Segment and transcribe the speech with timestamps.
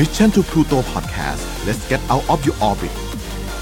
[0.00, 2.94] Mission to Pluto Podcast let's get out of your orbit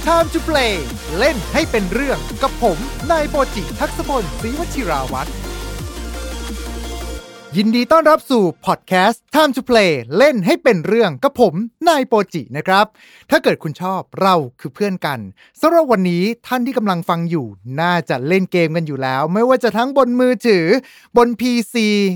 [0.08, 0.74] Time to play
[1.18, 2.78] เล่นให้เป็นเรื่องกับผม
[3.10, 5.30] นายโปจิทักษพลศรีวชิราวัตร
[7.56, 11.54] ยินดีต้อนรับสู่พอดแคสต์ Time to Play เล่นให้เป็นเรื่องกับผม
[11.88, 12.86] นายโปจินะครับ
[13.30, 15.20] ถ้าเกิดคุณชอบเราคือเพื่อนกัน
[15.60, 17.46] สำหรับวันนี้ท่านที่กำลังฟังอยู่
[17.80, 20.66] น่าจะเล่นเกมกันอยู่แล้ว ไม่ว่าจะทั้งบนมือถือ
[21.16, 21.74] บน PC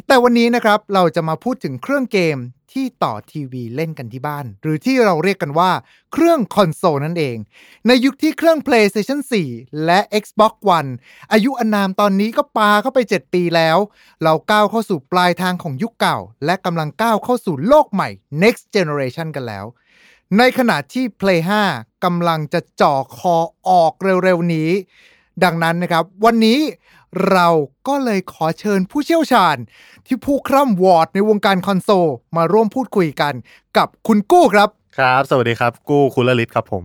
[0.08, 2.38] แต่วันนี้นะครับเราจะมาพูดถึงเครื่องเกม
[2.72, 5.70] ที่ต่อทีวีเล่นกันที่บ้าน หรือที่เราเรียกกันว่า
[6.12, 7.36] เครื่องคอนโซลนั่นเอง
[7.86, 10.90] ในยุคที่เครื่อง PlayStation 4 และ Xbox One
[11.32, 13.78] อายุอนามตอนนี้ก็ปาเข้าไป 7 ปีแล้ว
[14.22, 18.08] เราก้าวเข้าสู่ปลายทางของยุคเก่า และกำลังก้าวเข้าสู่โลกใหม่
[18.42, 19.64] next generation กันแล้ว
[20.38, 21.40] ในขณะที่ Play
[21.72, 23.36] 5กำลังจะจ่อคอ
[23.68, 23.92] ออก
[24.24, 24.70] เร็วๆนี้
[25.44, 26.60] ดังนั้นนะครับ วันนี้
[27.30, 27.48] เรา
[27.88, 29.56] ก็เลยขอเชิญผู้เชี่ยวชาญ
[30.06, 33.34] ที่ผู้คร่ำหวอดในวงการคอนโซลมาร่วมพูดคุยกัน
[33.76, 36.82] กับคุณกู้ครับ ครับ สวัสดีครับ กู้คุณละลิศครับผม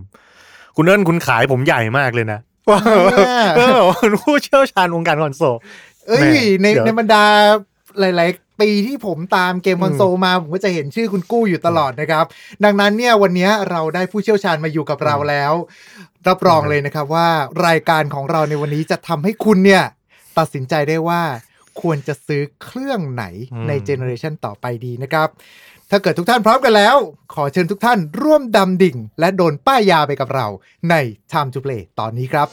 [0.76, 2.38] คุณเอิญคุณขายผมใหญ่มากเลยนะ
[2.70, 2.80] ว่า
[3.18, 5.56] อ่าเออคุณผู้เชี่ยวชาญวงการคอนโซล
[6.08, 7.24] เอ้ยแหม่ในเดี๋ยวในบรรดา
[8.00, 12.24] หลายๆ ปีที่ผมตามเกมคอนโซลมา ผมก็จะเห็นชื่อคุณกู้อยู่ตลอดนะครับ
[12.64, 15.52] ดังนั้นเนี่ยวันนี้เราได้ผู้เชี่ยวชาญมาอยู่กับเราแล้ว
[16.28, 17.28] รับรองเลยนะครับว่า
[17.66, 19.84] รายการของเราในวันนี้จะทำให้คุณเนี่ย
[20.38, 21.22] ตัดสินใจได้ว่า
[21.80, 23.24] ควรจะซื้อเครื่องไหน
[23.68, 25.28] ในเจเนอเรชันต่อไปดีนะครับ
[25.90, 26.96] ถ้าเกิดทุกท่านพร้อมกันแล้ว
[27.34, 30.46] ขอเชิญทุกท่านร่วมดำดิ่ง และโดนป้ายยาไปกับเรา
[30.90, 30.94] ใน
[31.32, 32.48] Time to Play ตอนนี้ครับ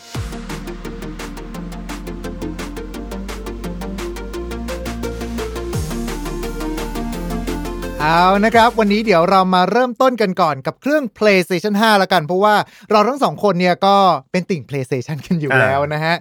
[8.08, 12.56] เอานะครับ วันนี้เดี๋ยวเรามาเริ่มต้นกันก่อนกับเครื่อง PlayStation 5 แล้วกัน เพราะว่า
[12.92, 13.96] เราทั้งสองคนเนี่ยก็
[14.32, 16.16] เป็นติ่ง PlayStation กันอยู่อ่าแล้วนะฮะ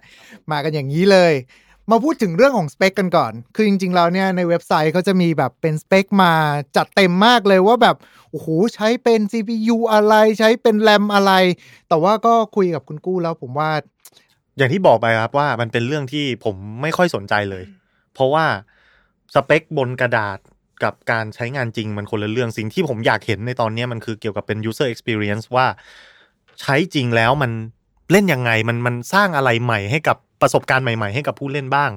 [0.50, 1.32] มากันอย่างนี้เลย
[1.90, 6.32] มาพูดถึงเรื่องของสเปคกันก่อน คือจริงๆแล้วเนี่ยในเว็บไซต์เขาจะมีแบบเป็นสเปคมา
[6.76, 7.96] จัดเต็มมากเลยว่าแบบ
[8.30, 11.32] โอ้โห ใช้เป็น CPU อะไรใช้เป็นแรมอะไร
[11.88, 13.70] แต่ว่าก็คุยกับคุณกู้แล้วผมว่า
[14.56, 17.64] อย่างที่บอกไปครับว่ามันเป็นเรื่องที่ผมไม่ค่อยสนใจเลย
[18.14, 18.44] เพราะว่า
[19.34, 20.38] สเปคบนกระดาษ
[20.84, 25.66] กับการใช้งานจริงมันคนละเรื่องสิ่งที่ผมอยากเห็นในตอนนี้มันคือเกี่ยวกับเป็น user experience ว่า
[26.60, 27.52] ใช้จริงแล้วมัน
[28.10, 31.90] เล่นยังไงมันมันสร้างอะไรใหม่ให้กับประสบการณ์ใหม่ๆ ให้กับผู้เล่นบ้าง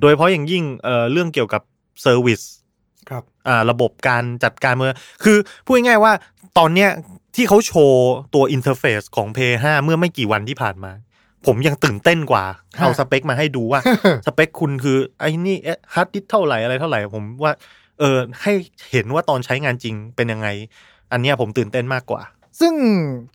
[0.00, 1.62] โดยเฉพาะอย่างยิ่งเอ่อเรื่องเกี่ยวกับ
[2.02, 2.40] service
[3.10, 6.12] ครับอ่าระบบการจัดการเมื่อคือพูดง่ายๆว่า
[6.58, 6.90] ตอนเนี้ย
[7.36, 10.92] ที่เขาโชว์ตัว interface ของ p 5เมื่อไม่กี่วันที่ผ่านมา
[11.46, 12.44] ผมยังตื่นเต้นกว่า
[12.78, 13.80] ฮะเอาสเปคมาให้ดูว่า
[14.26, 15.56] สเปคคุณคือไอ้นี่
[15.94, 17.52] ฮาร์ดดิสก์เท่าไหร่อะไรเท่าไหร่ผมว่า
[17.98, 18.52] เออให้
[18.92, 20.48] เห็นว่าตอนใช้งานจริงเป็นยังไง
[21.12, 22.22] อันเนี้ยผมตื่นเต้นมากกว่า
[22.60, 22.74] ซึ่ง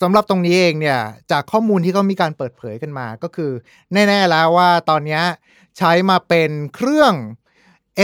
[0.02, 1.00] สำหรับตรงนี้เองเนี่ย
[1.32, 3.52] จากข้อมูลที่เขามีการเปิดเผยกันมาก็คือ
[3.94, 5.22] แน่ ๆ แล้วว่าตอนนี้
[5.78, 7.14] ใช้มาเป็นเครื่อง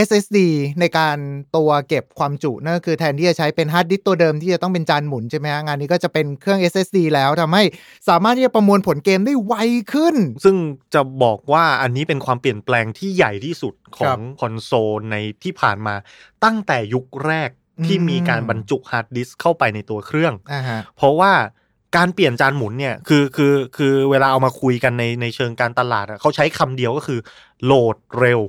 [0.06, 0.38] SSD
[0.80, 1.18] ในการ
[1.56, 7.62] ตัวเก็บความจุนั่นก็คือแทนที่จะใช้เป็นฮาร์ดดิสก์ตัวเดิมที่จะต้องเป็นจานหมุนใช่ไหมฮะงานนี้ก็จะเป็นเครื่อง SSD แล้วทำให้
[8.08, 9.54] สามารถที่จะประมวลผลเกมได้ไว
[9.92, 10.14] ขึ้น
[10.44, 10.56] ซึ่ง
[10.94, 15.94] จะบอกว่าอันนี้เป็นความเปลี่ยนแปลงที่ใหญ่ที่สุดครับของคอนโซลในที่ผ่านมา
[16.44, 17.50] ตั้งแต่ยุคแรก
[17.86, 21.32] ที่อืมมีการบรรจุฮาร์ดดิสก์เข้าไปในตัวเครื่องอ่าฮะเพราะว่า
[21.96, 27.20] การเปลี่ยนจานหมุนเนี่ยคือคือคือเวลาเอามาคุยกันในในเชิงการตลาดอะเขาใช้คำเดียวก็คือ
[27.64, 28.40] โหลดเร็ว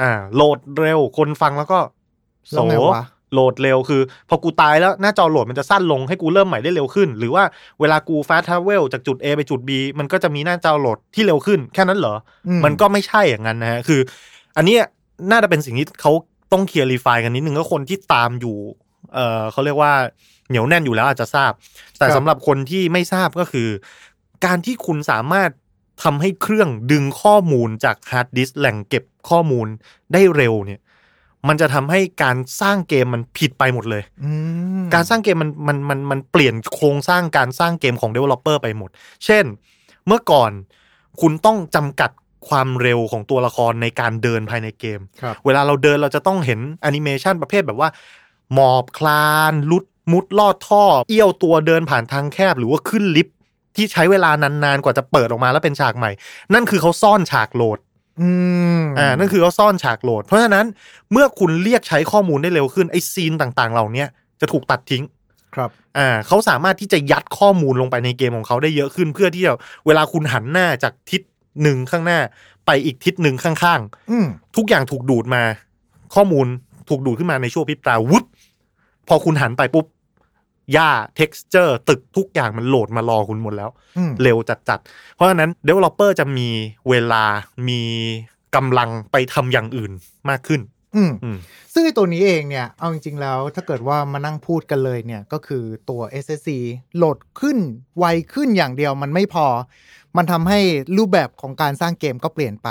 [0.00, 1.78] อืมอ่า โหลดเร็วคนฟังแล้วก็
[2.48, 7.44] so แล้วไงวะโหลดเร็วคือ พอกูตายแล้วหน้าจอโหลดมันจะสั้นลงให้กูเริ่มใหม่ได้เร็วขึ้น หรือว่า
[7.80, 12.14] เวลากูฟาสท r เวลจากจุด A ไปจุด B มันก็จะมีหน้าจอโหลดที่เร็วขึ้น แค่นั้นเหรอ
[12.48, 14.00] อืมมันก็ไม่ใช่อย่างนั้นนะฮะคือ
[14.56, 14.82] อันเนี้ย
[15.30, 16.12] น่าจะเป็นสิ่งที่เขา
[16.52, 18.56] ต้อง clarify กันนิดนึงก็คนที่ตามอยู่
[19.14, 19.92] เออเขาเรียกว่า
[20.48, 21.52] เหนียวแน่นอยู่แล้วอาจจะทราบ
[21.98, 23.68] แต่ครับสำหรับคนที่ไม่ทราบก็คือ
[24.44, 25.50] การที่คุณสามารถ
[26.02, 29.66] ทำให้เครื่องดึงข้อมูลจากฮาร์ดดิสก์แหล่งเก็บข้อมูล
[30.12, 30.80] ได้เร็วเนี่ย
[31.48, 34.30] มันจะทำให้การสร้างเกมมันผิดไปหมดเลยอื
[34.80, 38.90] มการสร้างเกมมันมันมันมันเปลี่ยนโครงสร้างการสร้างเกมของ Developer ไปหมด
[39.24, 39.44] เช่น
[40.06, 40.50] เมื่อก่อน
[41.20, 42.10] คุณต้องจำกัด
[42.48, 47.88] ความเร็วของตัวละครในการเดินภายในเกมครับเวลาเราเดินเราจะต้องเห็นแอนิเมชันประเภทแบบว่า
[48.54, 53.36] หมอบคลาน ลุดมุดลอดท่อ เอี้ยวตัวเดินผ่านทางแคบ หรือว่าขึ้นลิฟต์
[53.78, 56.10] ที่ใช้เวลานานๆกว่าจะเปิดออกมาแล้วเป็นฉากใหม่
[56.54, 57.78] นั่นคือเขาซ่อนฉากโหลด
[58.20, 58.30] อื
[58.80, 60.66] มอ่านั่นคือเขาซ่อนฉากโหลด เพราะฉะนั้น
[61.12, 64.08] เมื่อคุณเรียกใช้ข้อมูลได้เร็วขึ้นไอ scene ต่างๆ เหล่าเนี้ย
[64.40, 65.04] จะถูกตัดทิ้ง
[65.54, 69.52] ครับอ่าเขาสามารถที่จะยัดข้อมูลลงไปในเกมของเขาได้เยอะขึ้น เพื่อที่จะ
[69.86, 71.22] เวลาคุณหันหน้าจากทิศ
[71.62, 72.18] หนึ่งข้างหน้า
[72.66, 75.42] ไปอีกทิศหนึ่งข้างอืมๆทุกอย่างถูกดูดมา
[76.14, 76.46] ข้อมูล
[76.88, 78.24] ถูกดูดขึ้นมาในช่วงพริบตาวุบ
[79.08, 79.86] พอคุณหันไปปุ๊บ
[80.72, 86.48] หญ้า texture ตึกทุกอย่างมันโหลดมารอคุณหมดแล้วอืมเร็วจัดๆ เพราะฉะนั้น developer จะมี
[86.88, 87.24] เวลา
[87.68, 87.82] มี
[88.56, 89.92] กำลังไปทำอย่างอื่น
[90.28, 90.60] มากขึ้น
[90.96, 91.38] อืมอืม
[91.72, 96.50] ซึ่งไอตัวนี้เองเนี่ย เอาจริงๆ แล้วถ้าเกิดว่ามานั่งพูดกันเลยเนี่ย ก็คือตัว SSC
[96.96, 97.58] โหลดขึ้น
[97.98, 99.46] ไวขึ้นอย่างเดียวมันไม่พอ
[100.16, 100.60] มันทำให้
[100.96, 102.68] รูปแบบของการสร้างเกมก็เปลี่ยนไป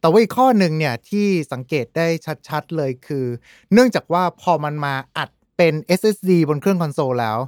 [0.00, 2.06] แต่ว่าอีกข้อหนึ่งเนี่ยที่สังเกตได้
[2.48, 3.24] ชัดๆเลยคือ
[3.72, 7.38] เนื่องจากว่าพอมันมาอัด เป็น SSD บนเครื่องคอนโซลแล้ว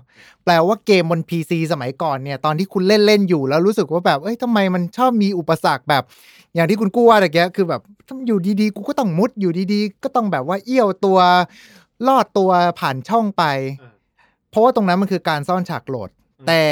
[0.44, 6.02] แปลว่าเกมบน PC สมัยก่อนเนี่ย ตอนที่คุณเล่นเล่นๆอยู่แล้วรู้สึกว่าแบบ เอ้ยทำไมมันชอบมีอุปสรรคแบบ
[6.54, 7.80] อย่างที่คุณกู้ว่าตะเกียคือแบบ
[8.26, 11.18] อยู่ดีๆ กูก็ต้องมุดอยู่ดีๆ ก็ต้องแบบว่าเอี้ยวตัว
[12.06, 12.50] ลอดตัว
[12.80, 13.44] ผ่านช่องไป
[13.82, 13.94] อืม
[14.50, 16.10] เพราะว่าตรงนั้นมันคือการซ่อนฉากโหลด
[16.48, 16.62] แต่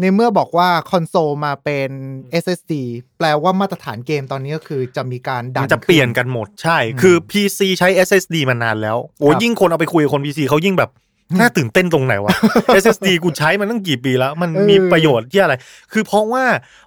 [0.00, 1.90] ในเมื่อบอกว่าคอนโซลมาเป็น
[2.42, 2.72] SSD
[3.18, 10.90] แปลว่ามาตรฐานเกมตอนนี้ก็คือจะมีการดัมันนจะเปลี่ยนกันหมดใช่ คือ PC ใช้ SSD มานานแล้ว โอ้ครับยิ่งคนเอาไปคุยกับคน PC เขายิ่งแบบ
[11.40, 12.36] น่าตื่นเต้นตรงไหนวะ
[12.82, 15.54] SSD กูใช้มันตั้งกี่ปีแล้ว มันเออมีประโยชน์ที่อะไร
[15.92, 16.44] คือเพราะว่า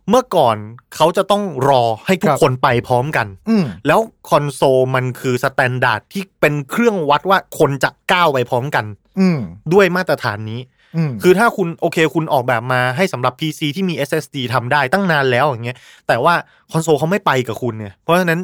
[0.10, 0.56] เมื่อก่อน
[0.96, 4.00] เขาจะต้องรอให้ทุกครับคนไปพร้อมกันอืมแล้ว
[4.30, 8.86] คอนโซลมันคือ standard ที่เป็นเครื่องวัดว่าคนจะก้าวไปพร้อมกัน
[9.20, 9.40] อืม
[9.74, 10.76] ด้วยมาตรฐานนี้อืม
[11.24, 15.78] คือถ้าคุณโอเคคุณออกแบบมาให้สำหรับ PC ที่มี SSD ทำได้ตั้งนานแล้วอย่างเงี้ย
[16.08, 16.34] แต่ว่า
[16.72, 18.40] คอนโซลเขาไม่ไปกับคุณเนี่ยเพราะฉะนั้น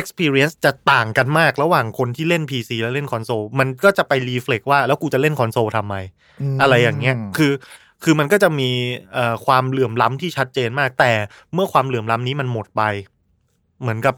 [0.00, 5.94] experience จะต่างกันมากระหว่างคนที่เล่น PC แล้วเล่นคอนโซลมันก็จะไป reflect ว่าแล้วกูจะเล่นคอนโซลทำไม
[6.60, 7.52] อะไรอย่างเงี้ยคือ
[8.04, 8.70] คือมันก็จะมี
[9.12, 11.12] เอ่อความเหลื่อมล้ำที่ชัดเจนมาก แต่
[11.54, 12.82] เมื่อความเหลื่อมล้ำนี้มันหมดไป
[13.80, 14.14] เหมือนกับ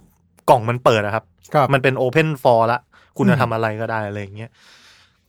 [0.51, 2.79] กล่องมันเปิดอะครับครับ มันเป็น Open for ละ
[3.17, 4.51] คุณอืจะมทำอะไรก็ได้อะไรอย่างเงี้ย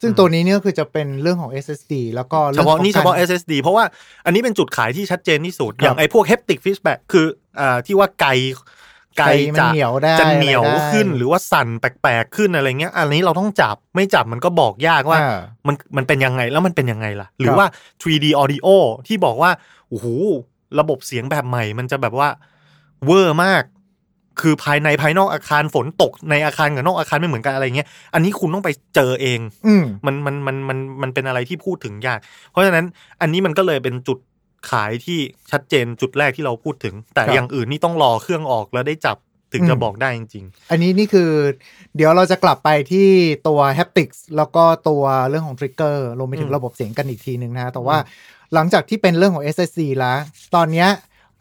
[0.03, 3.85] ซึ่งตัวนี้เนี่ยก็คือจะเป็นเรื่องของ SSD แล้วก็เฉรื่องพาะของนี่เฉพาะการ SSD เพราะว่า
[4.25, 7.25] อันนี้เป็นจุดขายที่ชัดเจนที่สุดครับอย่างไอ้พวก haptic feedback คือ
[7.59, 8.31] อ่าที่ว่าไกล
[9.17, 17.67] ไกลไกลมันจะเหนียวได้จะเหนียวอะไรได้ขึ้นหรือว่าสั่นแปลกๆขึ้นอะไรเงี้ย อันนี้เราต้องจับไม่จับมันก็บอกยากว่าอ่ามันมันเป็นยังไงแล้วมันเป็นยังไงล่ะ หรืคอรับว่า
[18.01, 18.67] 3D audio
[19.07, 19.51] ที่บอกว่า
[19.89, 20.07] โอ้โห
[20.79, 22.29] ระบบเสียงแบบใหม่ มันจะแบบว่า
[23.05, 23.63] เวอร์มาก
[24.41, 32.19] คือภายในภายนอกอาคารฝนตกในอาคารกับนอกอาคารไม่เหมือนกันอะไรเงี้ย อันนี้คุณต้องไปเจอเอง อืมมันมันมันมันมันเป็นอะไรที่พูดถึงยาก
[32.49, 32.85] เพราะฉะนั้น
[33.21, 34.17] อันนี้มันก็เลยเป็นจุด
[34.71, 35.19] ขายที่
[35.51, 39.17] ชัดเจนจุดแรกที่เราพูดถึง แต่ครับอย่างอื่นนี่ต้องรอเครื่องออกแล้วได้จับ
[39.53, 41.31] ถึงจะอืมบอกได้จริงอันนี้นี่คือ
[41.95, 43.07] เดี๋ยวเราจะกลับไปที่
[43.47, 47.97] ตัว haptics แล้วก็ตัวเรื่องของ trigger รวมไปถึงอืมระบบเสียงกันอีกทีหนึ่งนะ แต่ว่า
[48.53, 50.17] หลังจากที่เป็นเรื่องของ SSD แล้ว
[50.55, 50.89] ตอนเนี้ย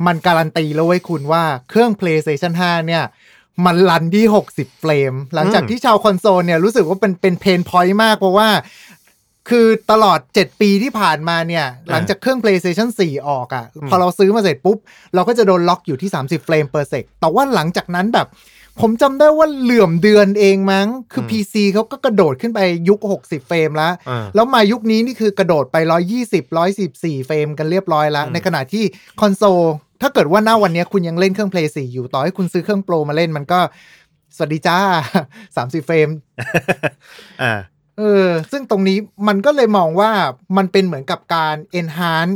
[0.07, 3.05] มันการันตีแล้วเว้ยคุณว่าเครื่อง PlayStation 5 เนี่ย
[3.67, 8.49] มัน run ที่ 60 เฟรม หลังจากอืมที่ชาวคอนโซลเนี่ยรู้สึกว่าเป็นเป็น pain point มากเพราะว่า
[9.51, 14.79] คือตลอด 7 ปีที่ผ่านมาเนี่ย หลังจากเครื่อง PlayStation 4 ออกอะ่ะอืมพอเราซื้อมาเสร็จปุ๊บ
[15.15, 18.29] เราก็จะโดนล็อกอยู่ที่ 30 เฟรม per sec แต่ว่าหลังจากนั้นแบบ
[18.81, 25.77] ผมจำได้ว่าเหลื่อมเดือนเองมั้ง คือ PC เขาก็กระโดดขึ้นไปยุค 60 เฟรมแล้วๆอ่าแล้วมายุคนี้นี่คือกระโดดไป
[26.33, 26.43] 120
[26.81, 28.85] 144 เฟรมกันเรียบร้อยแล้วอืมในขณะที่
[29.21, 29.61] คอนโซล
[30.03, 33.61] ถ้าเกิดว่าหน้าวันนี้คุณยังเล่นเครื่อง Play 4อยู่ต่อให้คุณซื้อเครื่อง Pro มาเล่นมันก็
[34.37, 34.79] สวัสดีจ้า
[35.37, 36.09] 30เฟรม
[37.43, 37.53] อ่า
[37.99, 40.11] เออ ซึ่งตรงนี้มันก็เลยมองว่า
[40.57, 42.35] มันเป็นเหมือนกับการ enhance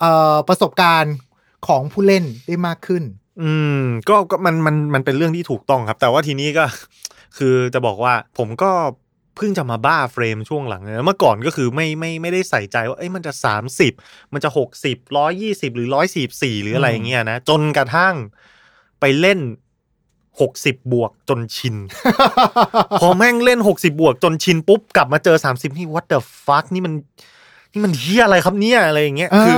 [0.00, 1.14] เอ่อประสบการณ์
[1.66, 3.02] ของผู้เล่นได้มากขึ้น
[3.42, 6.64] อืม ก็ก็มันมันมันเป็นเรื่องที่ถูกต้องครับ แต่ว่าทีนี้ก็
[7.38, 8.70] คือจะบอกว่าผมก็
[9.36, 13.92] เพิ่งจะมาบ้าเฟรมช่วงหลังนะเมื่อก่อนก็คือไม่ไม่ไม่ได้ใส่ใจว่าเอ้ยมันจะสามสิบ
[14.32, 18.14] มันจะหกสิบร้อยยี่สิบหรือร้อยสี่สี่หรืออะไรอย่างเงี้ยนะ จนกระทั่ง
[19.00, 19.40] ไปเล่น
[20.40, 21.76] หกสิบบวกจนชิน
[23.00, 26.94] พอแม่งเล่นหกสิบวกจนชินปุ๊บ กลับมาเจอสามสิบนี่ what the fuck นี่มัน
[27.72, 29.56] นี่มันเฮียอะไรครับเนี่ยอะไรอย่างเงี้ยคือ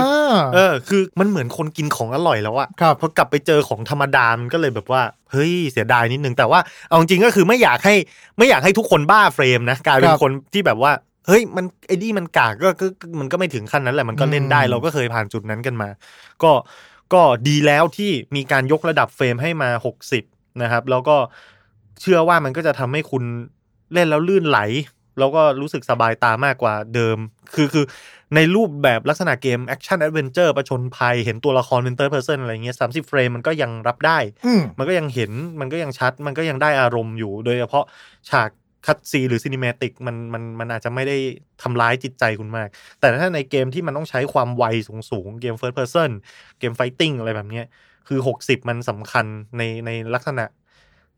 [0.55, 7.95] เออ คือมันเหมือนคนกินของอร่อยแล้วอะครับพอกลับไปเจอของธรรมดามันก็เลยแบบว่าเฮ้ยเสียดายนิดนึงแต่ว่าเอาจริงๆก็คือไม่อยากให้
[8.38, 10.93] ไม่อยากให้ทุกคนบ้าเฟรมนะกลายเป็คนรับคนที่แบบว่า
[11.27, 15.88] เฮ้ยมันไอ้นี่มันกากก็ก็ก็มันก็ไม่ถึงขั้นนั้นแหละมันก็เล่นได้อืมเราก็เคยผ่านจุดนั้นกันมา
[16.43, 16.53] ก็
[17.15, 20.25] ก็ดีแล้วที่มีการยกระดับเฟรมให้มาหกสิบ
[20.62, 21.17] นะครับ แล้วก็
[22.00, 23.25] เชื่อว่ามันก็จะทำให้คุณ
[23.95, 24.59] เล่นแล้วลื่นไหล
[25.21, 27.19] แล้วก็รู้สึกสบายตามากกว่าเดิม
[27.55, 27.85] คือคือ
[28.35, 37.85] ในรูปแบบลักษณะเกมแอคชั่นแอดเวนเจอร์ประชนภัย เห็นตัวละครเป็น third person อะไรเงี้ยสามสิบเฟรมมันก็ยังรับได้อืมมันก็ยังเห็นมันก็ยังชัด มันก็ยังได้อารมณ์อยู่ โดยเฉพาะ
[38.31, 38.51] ฉาก
[38.87, 41.17] cutscene หรือ cinematic มันมันมันอาจจะไม่ได้
[41.63, 42.69] ทำร้ายจิตใจคุณมาก
[43.01, 44.65] แต่ถ้าในเกมที่มันต้องใช้ความไว
[45.11, 46.11] สูงๆ เกม First Person
[46.59, 47.67] เกม fighting อะไรแบบเนี้ย
[48.09, 50.45] คือ 60 มันสำคัญในในลักษณะ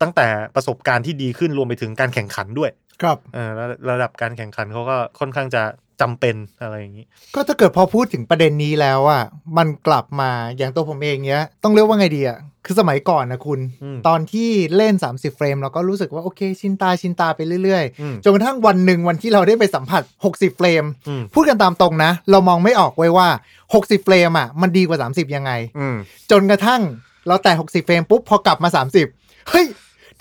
[0.02, 2.71] ตั้งแต่ประสบการณ์ที่ดีขึ้นรวมไปถึงการแข่งขันด้วย
[3.02, 5.62] ครับเออระระดับการแข่งขันเขาก็ค่อนข้างจะ
[6.00, 9.25] จำเป็นอะไรอย่างนี้ ก็ถ้าเกิดพอพูดถึงประเด็นนี้แล้วอะ
[9.59, 23.28] มันกลับมาอย่างตัวผมเองเนี้ย ต้องเรียกว่าไงดีอะคือสมัยก่อนนะคุณอืมตอนที่เล่น 30 เฟรมเราก็รู้สึกว่า โอเคชินตาชินตาไปเรื่อยอืมๆจนกระทั่งวันหนึ่งวันที่เราได้ไปสัมผัส 60 เฟรมอืมพูดกันตามตรงนะ เรามองไม่ออกเว้ยว่า
[23.66, 25.97] 60 เฟรมอะมันดีกว่า 30 ยังไงอืม
[26.30, 26.80] จนกระทั่ง
[27.26, 28.69] เราแต่ 60 เฟรมปุ๊บพอกลับมา
[29.11, 29.66] 30 เฮ้ย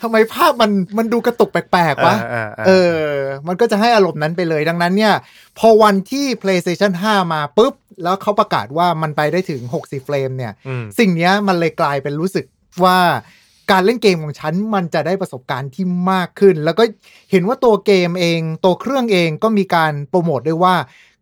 [0.01, 2.99] ทำไมภาพมันมันดูกระตุกแปลกๆวะอ่าอ่าเออ
[3.47, 5.13] มันก็จะให้อารมณ์นั้นไปเลยดังนั้นเนี่ย
[5.59, 12.45] พอวันที่ PlayStation 5 มาปุ๊บ แล้วเขาประกาศว่ามันไปได้ถึง 60 เฟรมเนี่ยอืมสิ่งเนี้ยมันเลยกลายเป็นรู้สึก
[12.83, 12.99] ว่า
[13.71, 16.83] การเล่นเกมของฉันมันจะได้ประสบการณ์ที่มากขึ้น แล้วก็
[17.31, 20.75] เห็นว่าตัวเกมเอง ตัวเครื่องเองก็มีการโปรโมทด้วยว่า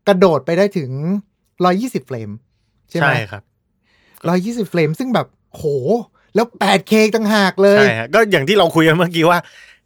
[0.08, 0.92] กระโดดไปได้ถึง
[1.50, 2.30] 120 เฟรม
[2.90, 3.44] ใช่ไหมใช่ครับ
[4.08, 5.64] 120 เฟรมซึ่งแบบโห
[6.38, 9.40] แล้ว 8K ต่างหากเลย ใช่ฮะก็อย่างที่เราคุยกันเมื่อกี้ว่า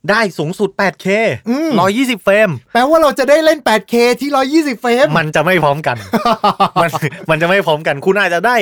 [0.09, 1.07] ได้สูงสุด 8K
[1.49, 4.29] อืม 120 เฟรม แปลว่าเราจะได้เล่น 8K ที่
[4.75, 5.97] 120 เฟรม มันจะไม่พร้อมกัน
[6.81, 6.89] มัน
[7.29, 8.57] มันจะไม่พร้อมกัน คุณอาจจะได้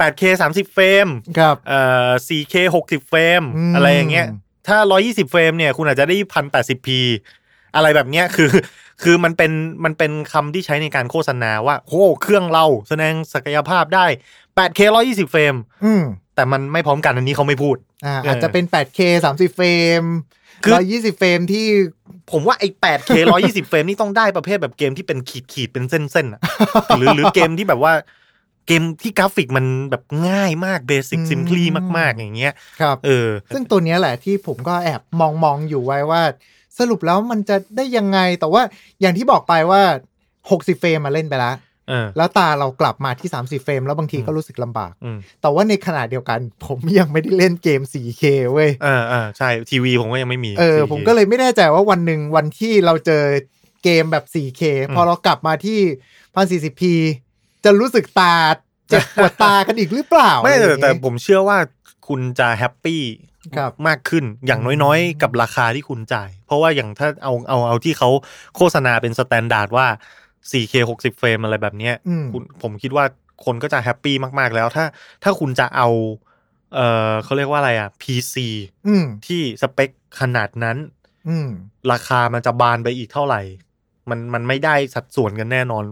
[0.00, 0.22] 8K
[0.52, 1.06] 30 เฟรม
[1.38, 4.26] ครับ เอ่อ 4K 60 เฟรม อืม อะไรอย่างเงี้ย
[4.68, 6.88] ถ้า 120 เฟรมเนี่ย คุณอาจจะได้ 1080p
[7.74, 8.50] อะไรแบบเนี้ย คือ
[9.02, 9.52] คือมันเป็น
[9.84, 14.06] มันเป็นคำที่ใช้ในการโฆษณาว่าโอ้เครื่องเราแสดงศักยภาพได้
[14.58, 16.02] 8K 120 เฟรม อืม
[16.42, 19.68] แต่มันไม่พร้อมกันอันนี้เขาไม่พูดอ่าเออออาจจะเป็น 8K 30 เฟร
[20.00, 20.02] ม
[20.64, 21.66] คือ120เฟรมที่
[22.32, 23.10] ผมว่าไอ้ 8K
[23.42, 26.40] 120เฟรมนี่ต้องได้ประเภทแบบเกมที่เป็นขีดขีดๆเป็นเส้นๆอะ
[26.98, 27.92] หรือหรือเกมที่แบบว่า
[28.66, 31.62] เกมที่กราฟิกมันแบบง่ายมากเบสิกอืมซิมพลี
[31.98, 36.22] มาก ๆ อย่างเงี้ยครับเออ ซึ่งตัวเนี้ยแหละที่ผมก็แอบมองมองอยู่ไว้ว่า
[36.78, 38.62] สรุปแล้วมันจะได้ยังไงแต่ว่า
[39.00, 39.82] อย่างที่บอกไปว่า
[40.32, 41.71] 60เฟรมมาเล่นไปแล้วเออ
[42.16, 53.24] แล้วตาเรากลับมาที่ 30 เฟรม แล้วบางทีอืมก็รู้สึกลำบากอืมแต่ว่าในขณะเดียวกัน ผมยังไม่ได้เล่นเกม 4K เว้ยเออเออใช่ ทีวีผมก็ยังไม่มี เออ 4K ผมก็เลยไม่แน่ใจว่าวันหนึ่งวันที่เราเจอ
[53.84, 55.80] เกมแบบ 4K อืมพอเรากลับมาที่
[56.34, 56.82] 1040p
[57.64, 58.34] จะรู้สึกตา
[58.88, 61.58] เจ็บปวดตากันอีกหรือเปล่า ไม่อะรอแต่ย่างแต่เงี้ยผมเชื่อว่า
[62.08, 63.02] คุณจะ happy
[63.56, 68.10] ครับมากขึ้นอย่างน้อยๆ กับราคาที่คุณจ่าย เพราะว่าอย่างถ้าเอาเอาเอาที่เขา
[68.56, 69.86] โฆษณาเป็น standard ว่า
[70.50, 73.04] 4K 60 เฟรมอะไรแบบเนี้ยอืมคุณผมคิดว่า
[73.44, 74.84] คนก็จะ happy มาก ๆ แล้วถ้า
[75.22, 75.88] ถ้าคุณจะเอา
[76.74, 76.80] เอ
[77.10, 78.34] อเขาเรียกว่าอะไรอะ PC
[78.86, 80.76] อืมที่สเปคขนาดนั้น
[81.28, 81.48] อืม
[81.92, 83.40] ราคามันจะบานไปอีกเท่าไหร่
[84.10, 85.84] มันมันไม่ได้สัดส่วนกันแน่นอน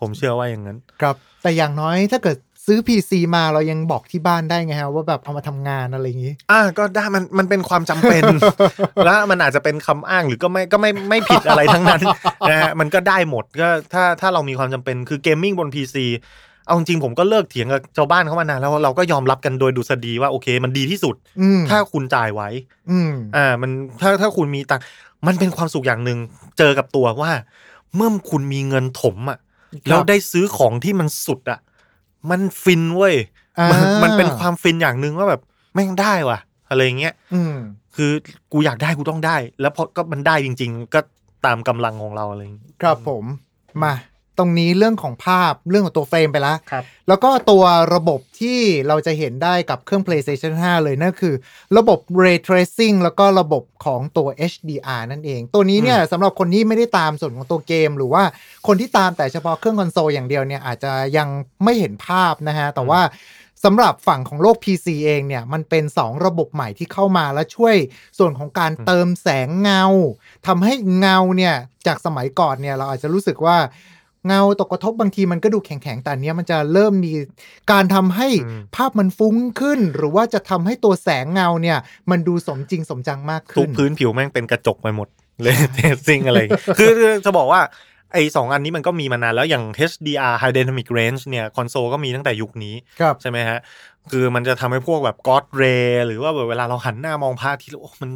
[0.00, 2.38] ผมเชื่อว่าอย่างนั้น ครับ แต่อย่างน้อยถ้าเกิด
[2.72, 8.22] ซื้อ PC มาเรายังบอกที่บ้านได้ไงฮะว่าแบบเอามาทำงานอะไรอย่างนี้ อ่าก็ได้มันมันเป็นความจำเป็น
[9.04, 12.02] แล้วมันอาจจะเป็นคำอ้างหรือก็ไม่ก็ไม่ไม่ผิดอะไรทั้งนั้น
[12.50, 15.96] นะฮะมันก็ได้หมดก็ถ้าถ้าเรามีความจำเป็นคือเกมมิ่งบน PC
[16.66, 22.48] เอาจริงๆผมก็เลิกเถียงกับชาวบ้านเขามานานแล้วเราก็ยอมรับกันโดยดุษฎีว่าโอเค มันดีที่สุดอืมถ้าคุณจ่ายไว้
[22.90, 23.70] อืมอ่า มัน
[24.02, 24.84] ถ้าถ้าคุณมีตังค์
[25.26, 26.18] มันเป็นความสุขอย่างหนึ่ง
[26.58, 27.32] เจอกับตัวว่า
[27.94, 31.60] เมื่อคุณมีเงินถมอะครับแล้วได้ซื้อของที่มันสุดอะ
[32.30, 33.14] มันฟินเว้ย
[33.58, 35.40] อ่ามันมันเป็นความฟินอย่างหนึ่งว่าแบบ
[35.74, 37.56] แม่งได้ว่ะ อะไรอย่างเงี้ยอืม
[37.96, 38.12] คือ
[38.52, 41.00] กูอยากได้กูต้องได้ แล้วพอก็มันได้จริง ๆ ก็
[41.46, 43.24] ตามกำลังของเราอะไรอย่างเงี้ยครับผม
[43.82, 43.92] มา
[44.40, 51.34] ตรงนี้เรื่องของภาพเรื่องของตัวเฟรมไปแล้วครับแล้วก็ตัวระบบที่เราจะเห็นได้กับเครื่อง PlayStation 5 เลยนั่นคือ
[51.76, 58.22] ระบบ Ray Tracing แล้วก็ระบบของตัว HDR นั่นเอง ตัวนี้เนี่ยสำหรับคนที่ไม่ได้ตามส่วนของตัวเกม หรือว่า
[58.66, 61.28] คนที่ตามแต่เฉพาะเครื่องคอนโซลอย่างเดียวเนี่ยอาจจะยัง
[61.64, 63.02] ไม่เห็นภาพนะฮะ แต่ว่า
[63.64, 67.76] สำหรับฝั่งของโลก PC เองเนี่ย มันเป็น 2 ระบบใหม่ที่เข้ามาแล้วช่วย
[68.18, 69.84] ส่วนของการเติมแสงเงา
[70.46, 71.54] ทำให้เงาเนี่ย
[71.86, 73.56] จากสมัยก่อนเนี่ย เราอาจจะรู้สึกว่า
[74.26, 77.12] เงาตกกระทบบางทีมันก็ดูแข็งๆแต่อันเนี้ยมันจะเริ่มมี
[77.72, 81.78] การทำให้อืมภาพมันฟุ้งขึ้น หรือว่าจะทำให้ตัวแสงเงาเนี่ย
[82.10, 85.08] มันดูสมจริงสมจังมากทุขึ้กนพื้นผิวแม่งเป็นกระจกไปหมด
[85.42, 87.62] ray tracing อะไรอย่างเงี้ยคือคือจะบอกว่า
[88.14, 93.58] ไอ้สองอันนี้มันก็มีมานานแล้วอย่าง HDR High Dynamic Range เนี่ย คอนโซลก็มีตั้งแต่ยุคนี้ครับใช่ไหมฮะ
[94.10, 95.64] คือมันจะทำให้พวกแบบ god ray
[96.06, 98.10] หรือว่าแบบเวลาเราหันหน้ามองพระอาทิตย์โอ้มัน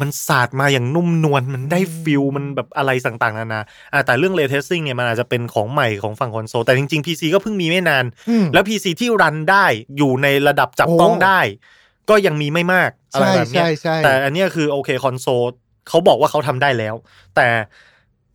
[0.00, 3.60] มันสาดมาอย่างนุ่มนวลมันได้ feel มันแบบอะไรต่างๆนานา
[3.92, 9.66] อะแต่เรื่อง Ray Tracing เนี่ยมันอาจจะเป็นของใหม่ของฝั่งคอนโซลแต่จริงๆ PC ก็เพิ่งมีไม่นานอืมแล้ว PC ที่รันได้
[9.96, 11.40] อยู่ในระดับจับต้องโอ้ได้
[12.10, 15.42] ก็ยังมีไม่มากอะไรใช่แบบเนี้ยใช่ใช่แต่อันเนี้ยคือโอเคคอนโซล
[15.88, 16.94] เขาบอกว่าเขาทำได้แล้ว
[17.36, 17.46] แต่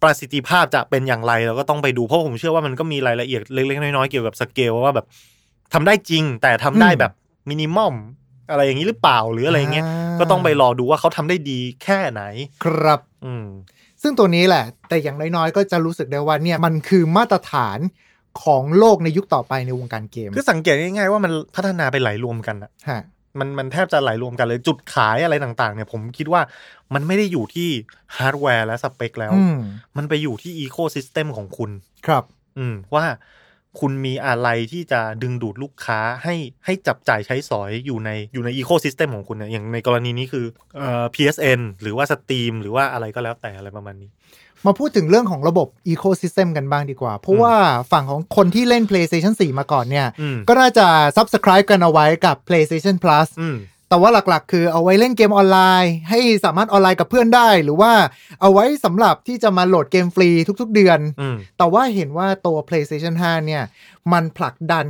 [0.02, 5.08] ประสิทธิภาพจะเป็นอย่างไรเราก็ต้องไปดูเพราะผมเชื่อว่ามันก็มีรายละเอียดเล็กๆน้อยๆเกี่ยวกับสเกลว่าแบบ
[5.74, 7.12] ทำได้จริง แต่ทำได้แบบ
[7.50, 7.94] มินิมอม
[8.52, 12.22] อะไรอย่างนี้หรือเปล่าหรืออะไรเงี้ยาก็ต้องไปรอดูว่าเขาทำได้ดีแค่ไหน
[12.64, 13.46] ครับ อืม
[14.02, 17.80] ซึ่งตัวนี้แหละ แต่อย่างน้อยๆ ก็จะรู้สึกได้ว่าเนี่ยมันคือมาตรฐาน
[18.44, 23.02] ของโลกในยุคต่อไปในวงการเกม คือสังเกตง่ายๆว่ามันพัฒนาไปไหลรวมกันอะฮะ
[23.40, 26.42] มันมันแทบจะไหลรวมกันเลยจุดขายอะไรต่างๆ เนี่ย ผมคิดว่า
[26.94, 27.70] มันไม่ได้อยู่ที่
[28.18, 29.58] ฮาร์ดแวร์และสเปคแล้วอืม
[29.98, 31.72] มันไปอยู่ที่ ecosystem ของคุณ
[32.08, 32.24] ครับ
[32.58, 33.06] อืมว่า
[33.80, 40.46] คุณมีอะไรที่จะดึงดูดลูกค้าให้ให้จับจ่ายใช้สอยอยู่ในอยู่ใน ecosystem ของคุณเนี่ยอย่างในกรณีนี้คือ
[40.78, 44.10] เอ่อ PSN หรือว่า Steam หรือว่าอะไรก็แล้วแต่อะไรประมาณนี้
[44.66, 47.56] มาพูดถึงเรื่องของระบบ Ecosystem กันบ้างดีกว่า เพราะอืมว่า
[47.92, 50.88] ฝั่งของคนที่เล่น PlayStation 4 มาก่อนเนี่ยอืมก็น่าจะ
[51.18, 53.58] Subscribe กันเอาไว้กับ PlayStation Plus อืม
[53.94, 57.92] แต่ว่าหลักๆ คือเอาไว้เล่นเกมออนไลน์ ให้สามารถออนไลน์กับเพื่อนได้ หรือว่า
[58.42, 60.30] เอาไว้สำหรับที่จะมาโหลดเกมฟรี
[60.62, 63.64] ทุกๆเดือนอืมแต่ว่าเห็นว่าตัว PlayStation 5 เนี่ย
[64.14, 64.86] มันผลักดัน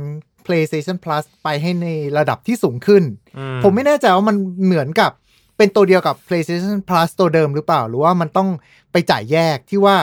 [0.46, 3.02] PlayStation Plus ไปให้ในระดับที่สูงขึ้น
[3.38, 5.10] อืผมไม่แน่ใจว่ามันเหมือนกับ
[5.58, 8.48] เป็นตัวเดียวกับ PlayStation Plus ตัวเดิมหรือเปล่า หรือว่ามันต้อง
[8.92, 9.96] ไปจ่ายแยกที่ว่า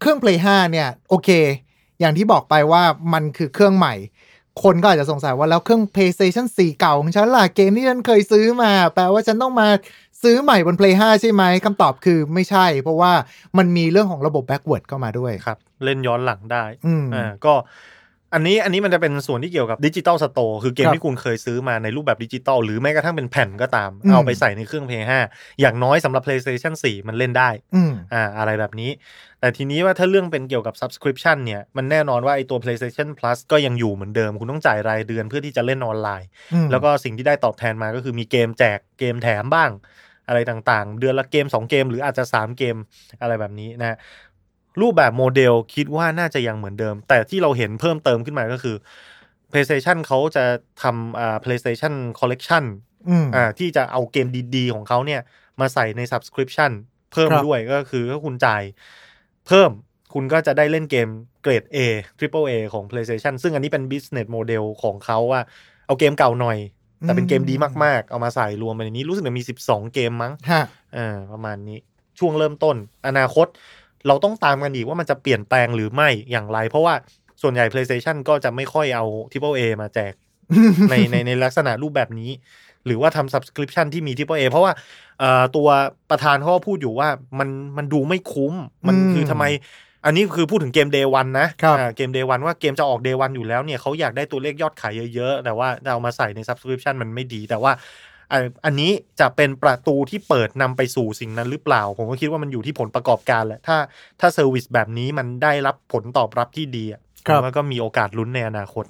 [0.00, 1.28] เครื่อง Play 5 เนี่ย โอเค
[2.00, 3.94] อย่างที่บอกไปว่ามันคือเครื่องใหม่
[4.62, 9.68] คนก็อาจจะสงสัยว่าแล้วเครื่อง PlayStation 4 เก่าของฉันล่ะเกมที่ฉันเคยซื้อมา แปลว่าฉันต้องมา
[10.22, 13.12] ซื้อใหม่บน Play 5 ใช่ไหมคำตอบคือไม่ใช่ เพราะว่า
[13.58, 17.54] มันมีเรื่องของระบบ backward เข้ามาด้วยครับ เล่นย้อนหลังได้อืมอ่าก็
[18.34, 28.90] อันนี้อันนี้มันจะเป็นส่วนที่เกี่ยวกับ digital store คือเกมครับที่คุณเคยซื้อมาในรูปแบบดิจิตอลหรือแม้กระทั่งเป็นแผ่นก็ตามอืมเอาไปใส่ในเครื่อง Play 5อย่างน้อยสำหรับ PlayStation 4 มันเล่นได้อืมอ่าอะไรแบบนี้
[29.40, 39.72] แต่ทีนี้ว่าถ้าเรื่องเป็นเกี่ยวกับ subscription เนี่ยมันแน่นอนว่าไอตัว PlayStation Plus ก็ยังอยู่เหมือนเดิม คุณต้องจ่ายรายเดือนเพื่อที่จะเล่นออนไลน์อืมแล้วก็สิ่งที่ได้ตอบแทนมาก็คือมีเกมแจกเกมแถมบ้าง
[40.28, 42.76] อะไรต่างๆ เดือนละเกม 2 เกม หรืออาจจะ 3 เกม
[43.20, 43.96] อะไรแบบนี้นะ
[44.80, 48.76] รูปแบบโมเดลคิดว่าน่าจะยังเหมือนเดิม แต่ที่เราเห็นเพิ่มเติมขึ้นมาก็คือ
[49.50, 50.44] PlayStation เขาจะ
[50.82, 52.64] ทำอ่า PlayStation Collection
[53.08, 55.20] อืมอ่าที่จะเอาเกมดีๆ ของเขาเนี่ย
[55.60, 56.70] มาใส่ใน subscription
[57.12, 58.62] เพิ่มครับด้วยก็คือถ้าคุณจ่าย
[59.46, 59.70] เพิ่ม
[60.14, 61.08] คุณก็จะได้เล่นเกม
[61.42, 61.78] เกรด A
[62.18, 65.40] Triple A ของ PlayStation ซึ่งอันนี้เป็น business model ของเขาว่า
[65.86, 66.58] เอาเกมเก่าหน่อย
[67.00, 70.62] แต่เป็นเกมดีมากๆ เอามาใส่รวมไปในนี้รู้สึกจะมี 12 เกมมั้งฮะ
[70.96, 71.78] อ่าประมาณนี้
[72.18, 73.46] ช่วงเริ่มต้น อนาคต
[74.06, 76.94] เราต้องตามกันอีกว่ามันจะเปลี่ยนแปลงหรือไม่อย่างไร เพราะว่า
[77.42, 80.12] ส่วนใหญ่ PlayStation ก็จะไม่ค่อยเอา Triple A มาแจก
[80.90, 82.30] ในในในลักษณะรูปแบบนี้
[82.86, 84.72] หรือว่าทำ subscription ที่มี Triple A เพราะว่า
[85.18, 85.68] เอ่อตัว
[86.10, 88.54] ประธานเขาก็พูดอยู่ว่ามันมันดูไม่คุ้ม
[88.86, 89.44] มันอืมคือทำไม
[90.04, 97.72] อันนี้คือพูดถึงเกม Day 1นะครับอ่าเกม Day 1ว่าเกมจะออก Day 1อยู่แล้วเนี่ยเขาอยากได้ตัวเลขยอดขายเยอะๆ แต่ว่าเอามาใส่ใน subscription มันไม่ดี แต่ว่า
[98.32, 103.76] อ่าอันนี้จะเป็นประตูที่เปิดนำไปสู่สิ่งนั้นหรือเปล่า ผมก็คิดว่ามันอยู่ที่ผลประกอบการแหละ ถ้า
[104.20, 108.84] ถ้าเซอร์วิสแบบนี้มันได้รับผลตอบรับที่ดีอะครับผมว่าก็มีโอกาสลุ้นในอนาคต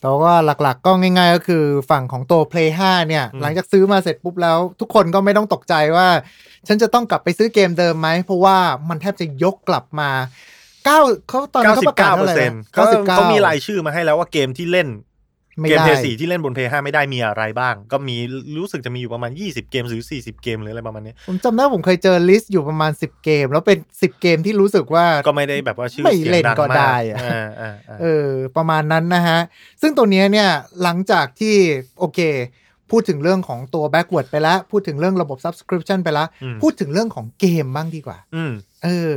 [0.00, 6.08] แต่ว่าหลักๆก็ง่าย ๆ ก็คือฝั่งของตัว Play 5 เนี่ยอืมหลังจากซื้อมาเสร็จปุ๊บแล้ว ทุกคนก็ไม่ต้องตกใจว่า
[6.68, 10.10] ฉันจะต้องกลับไปซื้อเกมเดิมไหม เพราะว่ามันแทบจะยกกลับมา
[10.84, 14.88] เก้าเขาตอนนั้นเขาประกาศเท่าไหร่นะ 99เปอร์เซ็นนะต์เขา99เขามีรายชื่อมาให้แล้วว่าเกมที่เล่น
[15.60, 18.16] ไม่ได้ เกม Play 4ที่เล่นบน Play 5ไม่ได้มีอะไรบ้าง ก็มี
[18.58, 29.40] รู้สึกจะมีอยู่ประมาณ 20 เกมหรือ 40 เกมหรืออะไรประมาณนี้ผมจำได้ผมเคยเจอ list อยู่ประมาณ 10 เกม แล้วเป็น 10 เกมที่รู้สึกว่า ก็ไม่ได้แบบว่าชื่อเสียงดังมาก ไม่เล่นก็ได้อะ อ่าอ่าอ่า เออประมาณนั้นนะฮะ
[29.82, 30.48] ซึ่งตัวเนี้ยเนี่ย
[30.82, 31.54] หลังจากที่
[31.98, 32.20] โอเค
[32.90, 38.52] พูดถึงเรื่องของตัว backward ไปแล้ว พูดถึงเรื่องระบบ subscription ไปแล้ว อืม พูดถึงเรื่องของเกมบ้างดีกว่า อืม
[38.84, 39.14] เออ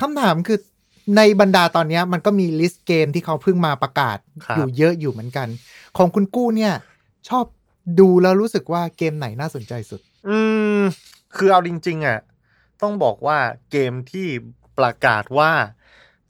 [0.00, 0.58] คำถามคือ
[1.16, 5.48] ในบรรดาตอนเนี้ยมันก็มีลิสต์เกมที่เขาเพิ่งมาประกาศครับอยู่เยอะอยู่เหมือนกัน
[5.96, 6.72] ของคุณกู้เนี่ย
[7.28, 7.44] ชอบ
[8.00, 10.38] ดูแล้วรู้สึกว่าเกมไหนน่าสนใจสุด อื
[10.78, 10.80] ม
[11.36, 12.18] คือเอาจริง ๆ อะ
[12.82, 13.38] ต้องบอกว่า
[13.70, 14.26] เกมที่
[14.78, 15.50] ประกาศว่า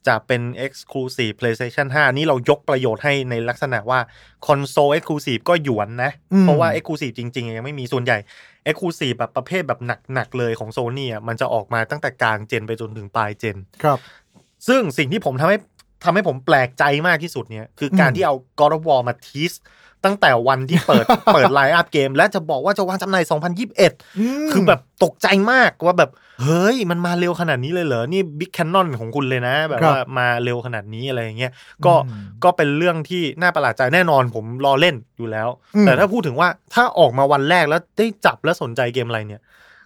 [0.06, 4.00] จะเป็น Exclusive PlayStation 5 นี่เรายกประโยชน์ให้ในลักษณะว่า
[4.46, 8.18] คอนโซล Exclusive ก็หยวนนะอืมเพราะว่า Exclusive จริง ๆ ยังไม่มีส่วนใหญ่
[8.68, 9.80] Exclusive แบบประเภทแบบ
[10.14, 13.98] หนัก ๆ เลยของ Sony อะมันจะออกมาตั้งแต่กลาง gen ไปจนถึงปลาย gen ครับ
[14.68, 15.58] ซึ่งสิ่งที่ผมทำให้
[16.04, 19.52] ทำให้ผมแปลกใจมากที่สุดเนี่ย คือการอืมที่เอา God of War มา tease
[20.04, 23.24] ตั้งแต่วันที่เปิดเปิด line up เกม และจะบอกว่าจะวางจำหน่าย
[23.86, 26.10] 2021 คือแบบตกใจมากว่าแบบ
[26.42, 31.52] เฮ้ย มันมาเร็วขนาดนี้เลยเหรอ นี่ big cannon ของคุณเลยนะ แบบครับว่ามาเร็วขนาดนี้อะไรอย่างเงี้ย
[31.86, 39.42] ก็อืมก็เป็นเรื่องที่น่าประหลาดใจแน่นอนผมรอเล่นอยู่แล้วอืมแต่ถ้าพูดถึงว่าถ้าออกมาวันแรกแล้วได้จับและสนใจเกมอะไรเนี่ย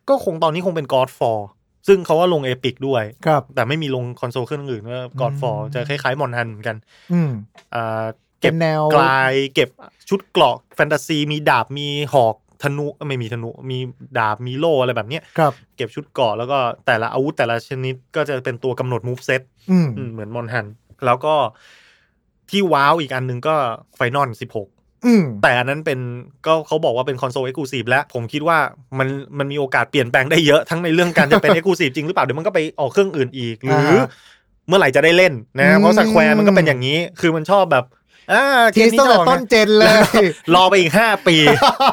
[0.09, 1.39] ก็คงตอนนี้คงเป็น God f o r
[1.87, 6.77] ซึ่งเขาว่าลง Epic ด้วยครับแต่ไม่มีลงคอนโซลเครื่องอื่นว่า God f o r อืมจะคล้ายๆ Mon Hun เหมือนกัน
[7.13, 7.31] อืม
[7.75, 8.05] อ่า
[8.41, 9.69] เป็เก็บนแนวกลายเก็บ
[10.09, 13.79] ชุดเกราะแฟนตาซี มีดาบมีหอกธนูเอ้ยไม่มีธนูมี
[14.19, 20.67] ดาบมีโล่อะไรแบบเนี้ยครับเก็บชุดเกราะแล้วก็แต่ละอาวุธแต่ละชนิดก็จะเป็นตัวกำหนด moveset อืมเหมือน Mon Hun
[21.07, 21.35] แล้วก็
[22.51, 23.55] ที่ wow อีกอันหนึ่งก็
[23.97, 24.67] Final 16อืม
[25.43, 26.01] แต่อันนั้นเป็น
[26.47, 28.59] ก็เขาบอกว่าเป็น console exclusive แล้ว ผมคิดว่า
[28.99, 29.09] มัน
[29.39, 34.07] มันมีโอกาสเปลี่ยนแปลงได้เยอะทั้งในเรื่องการจะเป็น exclusive จริงหรือเปล่า เดี๋ยวมันก็ไปออกเครื่องอื่นอีก หรืออา
[34.69, 37.85] เมื่อไหร่จะได้เล่นนะ เพราะ Square มันก็เป็นอย่างนี้ คือมันชอบแบบ
[38.33, 39.91] อ่าเกทีมสนี้ตั้งจะแต่ออกต้นนะเจนเลย
[40.55, 41.37] รอไปอีกห้าปี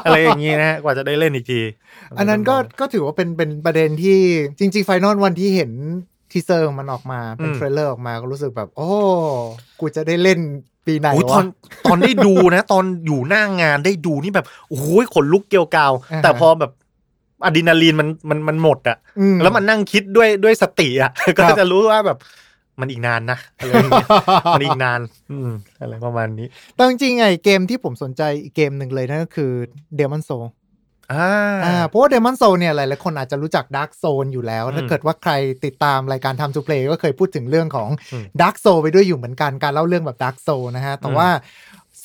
[0.04, 1.60] อะไรอย่างนี้นะกว่าจะได้เล่นอีกที
[2.18, 4.18] อันนั้นก็ก็ถือว่าเป็นเป็นประเด็นที่
[4.58, 5.70] จริงๆ Final วันที่เห็น
[6.32, 8.90] teaser มันออกมาเป็นอืม trailerออกมาก็รู้สึกแบบ โอ้
[9.80, 10.38] กูจะได้เล่น
[10.88, 11.44] ปีไหนวะ โอ้ยตอน
[11.90, 16.72] ตอนได้ดูนะ ตอนอยู่หน้างานได้ดูนี่แบบโอ้ยขนลุกเกลียวกราวอ่าฮะแต่พอแบบ
[17.44, 22.18] อะดรีนาลีนมันมันมันหมดอะอืแล้วมันนั่งคิดด้วยด้วยสติอะก็ครับจะรู้ว่าแบบ
[22.80, 24.08] มันอีกนานนะอะไรอย่างเงี้ย
[24.52, 29.50] มันอีกนาน อืมอะไรประมาณนี้แต่จริงๆไงเกมที่ผมสนใจอีกเกมหนึ่งเลยนั่นก็คือ
[29.98, 30.57] Demon Soul อ่าอ่า
[31.88, 35.32] เพราะว่า Demon Soul เนี่ยหลายๆคนอาจจะรู้จัก Dark Zone อยู่แล้วอืมถ้าเกิดว่าใคร
[35.64, 41.28] ติดตามรายการ Time to Play ก็เคยพูดถึงเรื่องของอืม Dark Soul ไปด้วยอยู่เหมือนกันการเล่าเรื่องแบบ Dark Soul นะฮะ แต่อืมว่า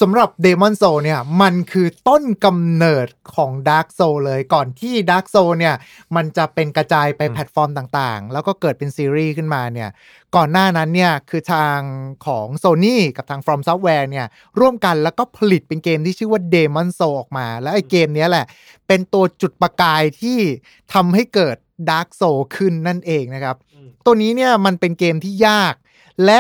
[0.02, 5.76] สำหรับ Demon Soul เนี่ยมันคือต้นกำเนิดของ Dark Soul เลยก่อนที่ Dark Soul เนี่ย
[6.16, 9.90] มันจะเป็นกระจายไปแพลตฟอร์มต่างๆ แล้วก็เกิดเป็นซีรีส์ขึ้นมาเนี่ย
[10.36, 11.78] ก่อนหน้านั้นเนี่ยคือทาง
[12.28, 14.26] ของ Sony กับทาง From Software เนี่ย
[14.60, 18.46] ร่วมกันแล้วก็ผลิตเป็นเกมที่ชื่อว่า Demon Soul ออกมา แล้วไอ้เกมเนี้ยแหละ
[18.88, 20.40] เป็นตัวจุดประกายที่
[20.94, 21.56] ทำให้เกิด
[21.90, 23.56] Dark Soul ขึ้นนั่นเองนะครับ
[24.06, 25.74] ตัวนี้เนี่ยมันเป็นเกมที่ยาก
[26.26, 26.40] และ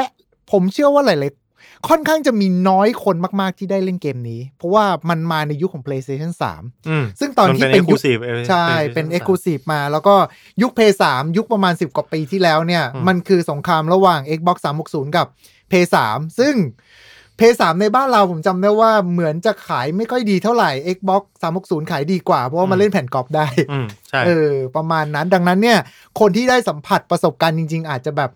[0.51, 10.15] ผมเชื่อว่าหลาย ๆ ค่อนข้างจะมีน้อยคนมาก ๆ ที่ได้เล่นเกมนี้ เพราะว่ามันมาในยุคของ PlayStation 3อืมซึ่งตอนที่มัเป็นยุค exclusive ใช่ เป็น Exclusive มา แล้วก็
[10.61, 10.79] ยุค p
[11.09, 15.27] 3ยุคประมาณ 10 กว่าปีที่แล้วเนี่ยอืมมันคือสงครามระหว่าง Xbox 360 กับ
[15.71, 15.73] p
[16.07, 16.55] 3ซึ่ง
[17.39, 21.23] p 3ในบ้านเราผมจำได้ว่าเหมือนจะขายไม่ค่อยดีเท่าไหร่ Xbox
[21.57, 25.79] 360 ขายดีกว่า เพราะว่ามันเล่นแผ่นกรอบได้อืมใช่เออ ประมาณนั้นดังนั้นเนี่ย
[26.19, 28.29] คนที่ได้สัมผัสประสบการณ์จริง ๆ อาจจะแบบ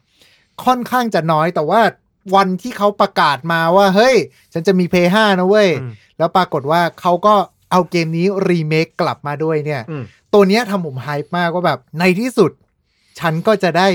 [0.66, 1.82] ค่อนข้างจะน้อยแต่ว่า
[2.36, 4.16] วันที่เขาประกาศมาว่า เฮ้ย
[4.54, 7.36] ฉันจะมี p 5นะเว้ยอืมแล้วปรากฏว่าเขาก็
[7.72, 12.52] เอาเกมนี้รีเมคกลับมาด้วยเนี่ยอืมตัวเนี้ยทำผมไฮป์มากว่าแบบในที่สุด
[13.20, 13.88] ฉันก็จะได้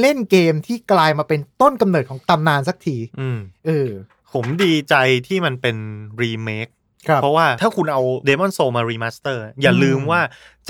[0.00, 3.90] เล่นเกมที่กลายมาเป็นต้นกำเนิดของตำนานสักทีอืมเออ
[4.34, 4.94] ผมดีใจ
[5.26, 5.76] ที่มันเป็น
[6.22, 6.68] รีเมค
[7.08, 10.20] ครับเพราะว่าถ้าคุณเอา Demon Soul มา remaster อย่าอืมลืมว่า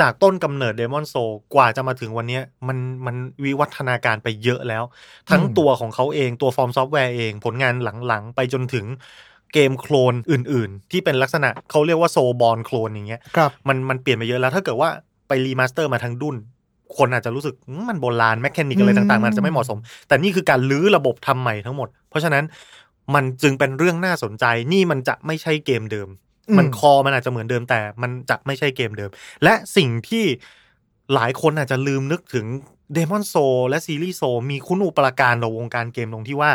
[0.00, 4.84] จากต้นกำเนิด Demon Soul กว่าจะมาถึงวันเนี้ยมันมันวิวัฒนาการไปเยอะแล้ว
[5.30, 7.74] ทั้งตัวของเขาเองตัว FromSoftware เอง ผลงาน
[8.06, 8.86] หลัง ๆ ไปจนถึง
[9.52, 14.88] เกมโคลนอื่น ๆ ที่เป็นลักษณะเขาเรียกว่า Soulsborne clone อย่างเงี้ยครับมันมันเปลี่ยนไปเยอะแล้วถ้าเกิดว่า
[15.28, 16.36] ไป remaster มาทั้งดุ้น
[16.96, 22.44] คนอาจจะรู้สึกอืมมันโบราณ mechanic อะไรอืมต่างๆ มันอาจจะไม่เหมาะสม แต่นี่คือการรื้อระบบทำใหม่ทั้งหมด เพราะฉะนั้น
[23.14, 26.08] มันจึงเป็นเรื่องน่าสนใจนี่มันจะไม่ใช่เกมเดิม
[26.58, 29.10] มันคอมันอาจจะเหมือนเดิมแต่ มันจะไม่ใช่เกมเดิม
[29.44, 30.24] และสิ่งที่
[31.14, 32.46] หลายคนอาจจะลืมนึกถึง
[32.96, 36.50] Demon Soul และซีรีส์ Soul มีคุณูปการต่อวงการเกมตรงที่ว่า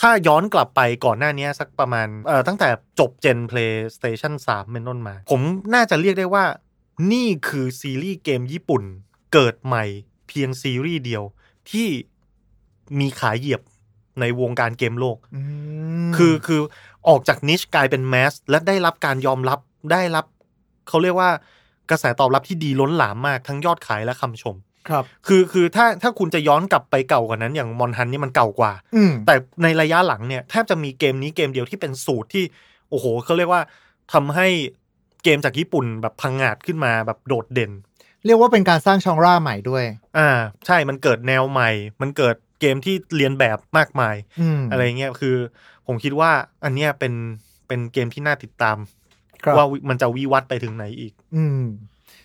[0.00, 2.68] ถ้าย้อนกลับไปก่อนหน้านี้สักประมาณเอ่อตั้งแต่
[2.98, 5.40] จบ gen PlayStation 3เป็นต้นมา ผม
[5.74, 6.44] น่าจะเรียกได้ว่า
[7.12, 8.82] นี่คือซีรีส์เกมญี่ปุ่น
[9.32, 9.84] เกิดใหม่
[10.28, 11.22] เพียงซีรีส์เดียว
[11.70, 11.88] ที่
[12.98, 13.62] มีขาเหยียบ
[14.20, 15.40] ในวงการเกมโลกอื
[16.08, 16.60] มคือคือ
[17.08, 19.58] ออกจากนิชกลายเป็นแมสและได้รับการยอมรับ
[19.92, 20.24] ได้รับ
[20.88, 21.30] เขาเรียกว่า
[21.90, 24.56] กระแสตอบรับที่ดีล้นหลามมากทั้งยอดขายและคำชม
[24.88, 32.44] ครับ คือคือถ้าถ้าคุณจะย้อนกลับไปเก่ากว่านั้นอย่างมอนฮันนี่มันเก่ากว่าอืมแต่ในระยะหลังเนี่ยแทบจะมีเกมนี้เกมเดียวที่เป็นสูตรที่
[32.90, 33.62] โอ้โหเขาเรียกว่า
[34.12, 34.46] ทำให้
[35.24, 37.72] เกมจากญี่ปุ่นแบบพังงาดขึ้นมาแบบโดดเด่น
[38.26, 39.84] เรียกว่าเป็นการสร้างช่องร่าใหม่ด้วย
[40.18, 40.28] อ่า
[40.66, 41.70] ใช่มันเกิดแนวใหม่
[42.00, 45.36] มันเกิด เกมที่เรียนแบบมากมายอืมอะไรเงี้ยคือ
[45.86, 46.30] ผมคิดว่า
[46.64, 47.12] อันเนี้ยเป็น
[47.68, 48.76] เป็นเกมที่น่าติดตาม
[49.42, 51.62] ครับว่าวิมันจะวิวัฒน์ไปถึงไหนอีก อืม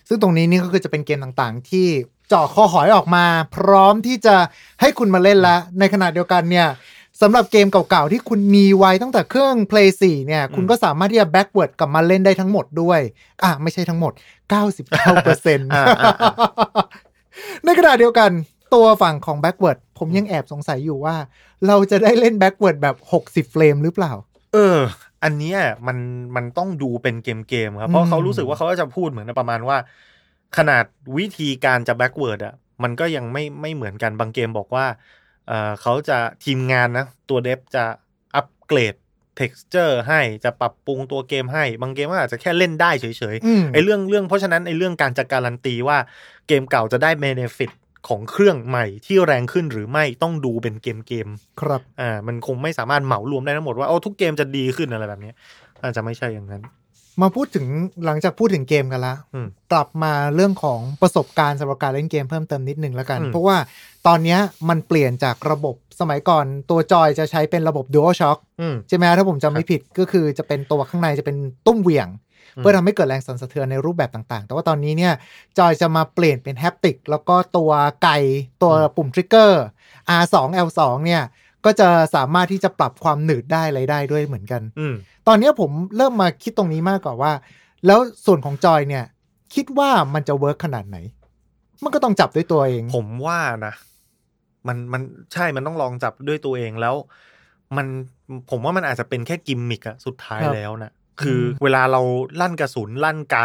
[0.08, 1.86] ซึ่งตรงนี้นี่ก็คือจะเป็นเกมต่างๆ ที่
[2.28, 3.24] เจาะคอหอยออกมา
[3.56, 4.36] พร้อมที่จะ
[4.80, 6.68] ให้คุณมาเล่นแล้วในขณะเดียวกันเนี่ย
[7.22, 13.00] สำหรับเกมเก่าๆ ที่คุณมีไว้ตั้งแต่เครื่อง Play 4 เนี่ย คุณก็สามารถที่จะ backward กลับมาเล่นได้ทั้งหมดด้วย
[13.42, 14.12] อะ ไม่ใช่ทั้งหมด
[14.68, 16.28] 99เปอร์เซ็นต์อ่าอ่าอ่า
[17.64, 18.30] ในขณะเดียวกัน
[18.74, 21.16] ตัวฝั่งของ backward ผมยังแอบสงสัยอยู่ว่า
[21.66, 24.12] เราจะได้เล่น backward แบบ 60 เฟรมหรือเปล่า
[24.54, 24.78] เออ
[25.24, 25.98] อันเนี้ยมัน
[26.36, 29.76] มันต้องดูเป็นเกมเกมๆครับ เพราะอืมเขารู้สึกว่าเขาก็จะพูดเหมือนประมาณว่า
[30.56, 30.84] ขนาด
[31.18, 34.86] วิธีการจะ backward อะมันก็ยังไม่ไม่เหมือนกันบางเกมบอกว่า
[35.48, 37.84] เออเขาจะทีมงานนะ ตัวเดฟจะ
[38.34, 38.94] อัปเกรด
[39.38, 45.98] texture ให้จะปรับปรุงตัวเกมให้ บางเกมก็อาจจะแค่เล่นได้เฉยๆอืมไอ้เรื่องเรื่องเพราะฉะนั้นไอ้เรื่องการจะการันตีว่า
[46.48, 47.70] เกมเก่าจะได้เบเนฟิต
[48.08, 51.28] ของเครื่องใหม่ที่แรงขึ้นหรือไม่ต้องดูเป็นเกมเกม
[51.60, 55.34] ครับๆอ่ามันคงไม่สามารถเหมารวมได้ทั้งหมดว่าโอ้ทุกเกมจะดีขึ้นอะไรแบบเนี้ย
[55.82, 56.62] อาจจะไม่ใช่อย่างนั้น
[57.22, 57.66] มาพูดถึง
[58.04, 63.56] หลังจากพูดถึงเกมกันละอืมกลับมาเรื่องของประสบการณ์สำหรับการเล่นเกมเพิ่มเติมนิดนึงแล้วกันอืมเพราะว่า
[64.06, 75.12] ตอนเนี้ยมันเปลี่ยนจากระบบสมัยก่อนตัวจอยจะใช้เป็นระบบ Dual Shock อืมใช่ไหมถ้าผมจำไม่ผิดก็คือจะเป็นตัวข้างในจะเป็นตุ้มเหวี่ยงอืม เพื่อทำให้เกิดแรงสั่นสะเทือนในรูปแบบต่างๆ แต่ว่าตอนนี้เนี่ย
[75.58, 77.70] จอยจะมาเปลี่ยนเป็น haptic แล้วก็ตัว
[78.02, 78.18] ไก
[78.62, 79.62] ตัวปุ่ม trigger
[80.20, 81.22] R2 L2 เนี่ย
[81.64, 84.94] ก็จะสามารถที่จะปรับความหนืดได้อะไรได้ด้วยเหมือนกันอืม
[85.28, 87.32] ตอนเนี้ยผมเริ่มมาคิดตรงนี้มากกว่าว่า
[87.86, 89.04] แล้วส่วนของจอยเนี่ย
[89.54, 90.96] คิดว่ามันจะเวิร์กขนาดไหน
[91.84, 93.74] มันก็ต้องจับด้วยตัวเอง ผมว่านะ
[94.68, 96.94] มันมันใช่มันต้องลองจับด้วยตัวเองแล้ว
[97.76, 97.86] มัน
[98.50, 102.00] ผมว่ามันอาจจะเป็นแค่กิมมิกอะสุดท้ายครับแล้วนะ คือเวลาเรา
[102.40, 103.38] ลั่นกระสุนลั่นไก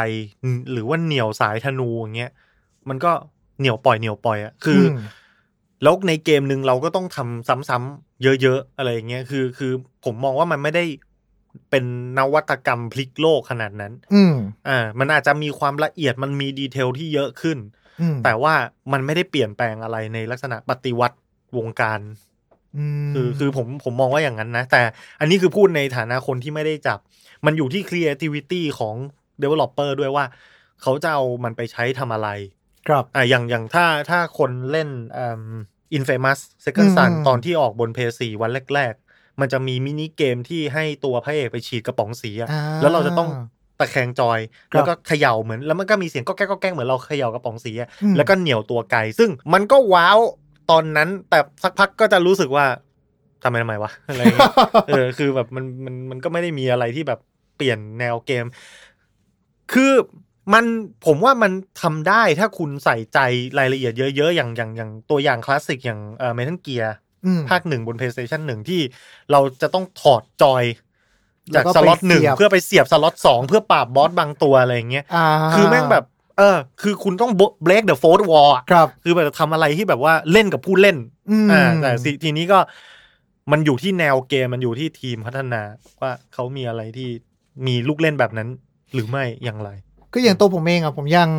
[0.72, 2.32] หรือว่าเหนี่ยวสายธนูอย่างเงี้ย
[2.90, 3.12] มันก็
[3.60, 4.98] เหนี่ยวปล่อยเหนี่ยวปล่อยอะคืออม
[5.84, 9.72] แล้วในเกมหนึ่งเราก็ต้องทำซ้ำๆเยอะๆอะไรอย่างเงี้ยคือ คือ
[10.06, 10.86] ผมมองว่ามันไม่ได้
[11.70, 11.86] เป็น
[12.18, 14.36] นวัตกรรมพลิกโลกขนาดนั้น อืม
[14.68, 17.58] อ่า มันอาจจะมีความละเอียดมันมีดีเทลที่เยอะขึ้น
[18.02, 18.54] อืมแต่ว่า
[18.92, 21.18] มันไม่ได้เปลี่ยนแปลงอะไรในลักษณะปฏิวัติ
[21.58, 22.33] วงการอืม
[23.14, 24.82] คือคือผมผมมองว่าอย่างนั้นนะ แต่
[25.20, 27.00] อันนี้คือพูดในฐานะคนที่ไม่ได้จับ
[27.46, 28.96] มันอยู่ที่ creativity ของ
[29.42, 30.26] developer ด้วยว่า
[30.82, 32.30] เขาจะเอามันไปใช้ทำอะไร
[32.88, 35.44] ครับอ่าอย่างอย่างถ้าถ้าคนเล่นอ่า
[35.98, 43.30] infamous second อืม son อืมตอนที่ออกบน PS4 วันแรก ๆ มันจะมีมินิเกมที่ให้ตัวพระเอกไปฉีดกระป๋องสีอะอ่าแล้วเราจะต้อง
[43.80, 50.20] ตะแคงจอยครับแล้วก็เขย่าเหมือน แล้วมันก็มีเสียงก็แก๊กก็แก๊กเหมือนเราเขย่ากระป๋องสีอะอืมแล้วก็เหนียวตัวไกลซึ่งมันก็ว้าว
[50.74, 52.66] ตอนนั้น แต่สักพักก็จะรู้สึกว่า
[53.44, 54.50] ทำไมทำไมวะอะไรเงี้ย
[54.88, 57.20] เออคือแบบมันมันมันก็ไม่ได้มีอะไรที่แบบ
[57.58, 58.46] เปลี่ยนแนวเกม
[59.74, 59.92] คือ
[60.54, 60.66] มัน
[61.06, 63.20] ผมว่ามันทำได้ถ้าคุณใส่ใจ
[63.60, 66.94] รายละเอียดเยอะๆ อย่างอย่างอย่างตัวอย่างคลาสสิกอย่างเอ่อเมทัลเกียร์
[67.26, 68.82] อืมภาคหนึ่งบน PlayStation หนึ่งที่
[69.32, 70.64] เราจะต้องถอดจอย
[71.52, 76.06] แล้จาวกก็สล็อตไปหนึ่งเสียบเพื่อไปเสียบสล็อตสองเพื่อปราบบอสบางตัวอะไรอย่างเงี้ยอ่าคือแม่งแบบ
[76.38, 77.32] เออ คือคุณต้อง
[77.66, 80.98] break the fourth wall อะครับ คือแบบทำอะไรที่แบบว่าเล่นกับผู้เล่น
[81.32, 82.60] อืมอ่าแต่สิทีนี้ก็
[83.52, 85.62] มันอยู่ที่แนวเกมมันอยู่ที่ทีมพัฒนา
[86.02, 87.10] ว่าเขามีอะไรที่
[87.68, 88.50] มีลูกเล่นแบบนั้น
[88.94, 89.70] หรือไม่อย่างไร
[90.14, 91.30] ก็อย่างตัวผมเองอะผมยัง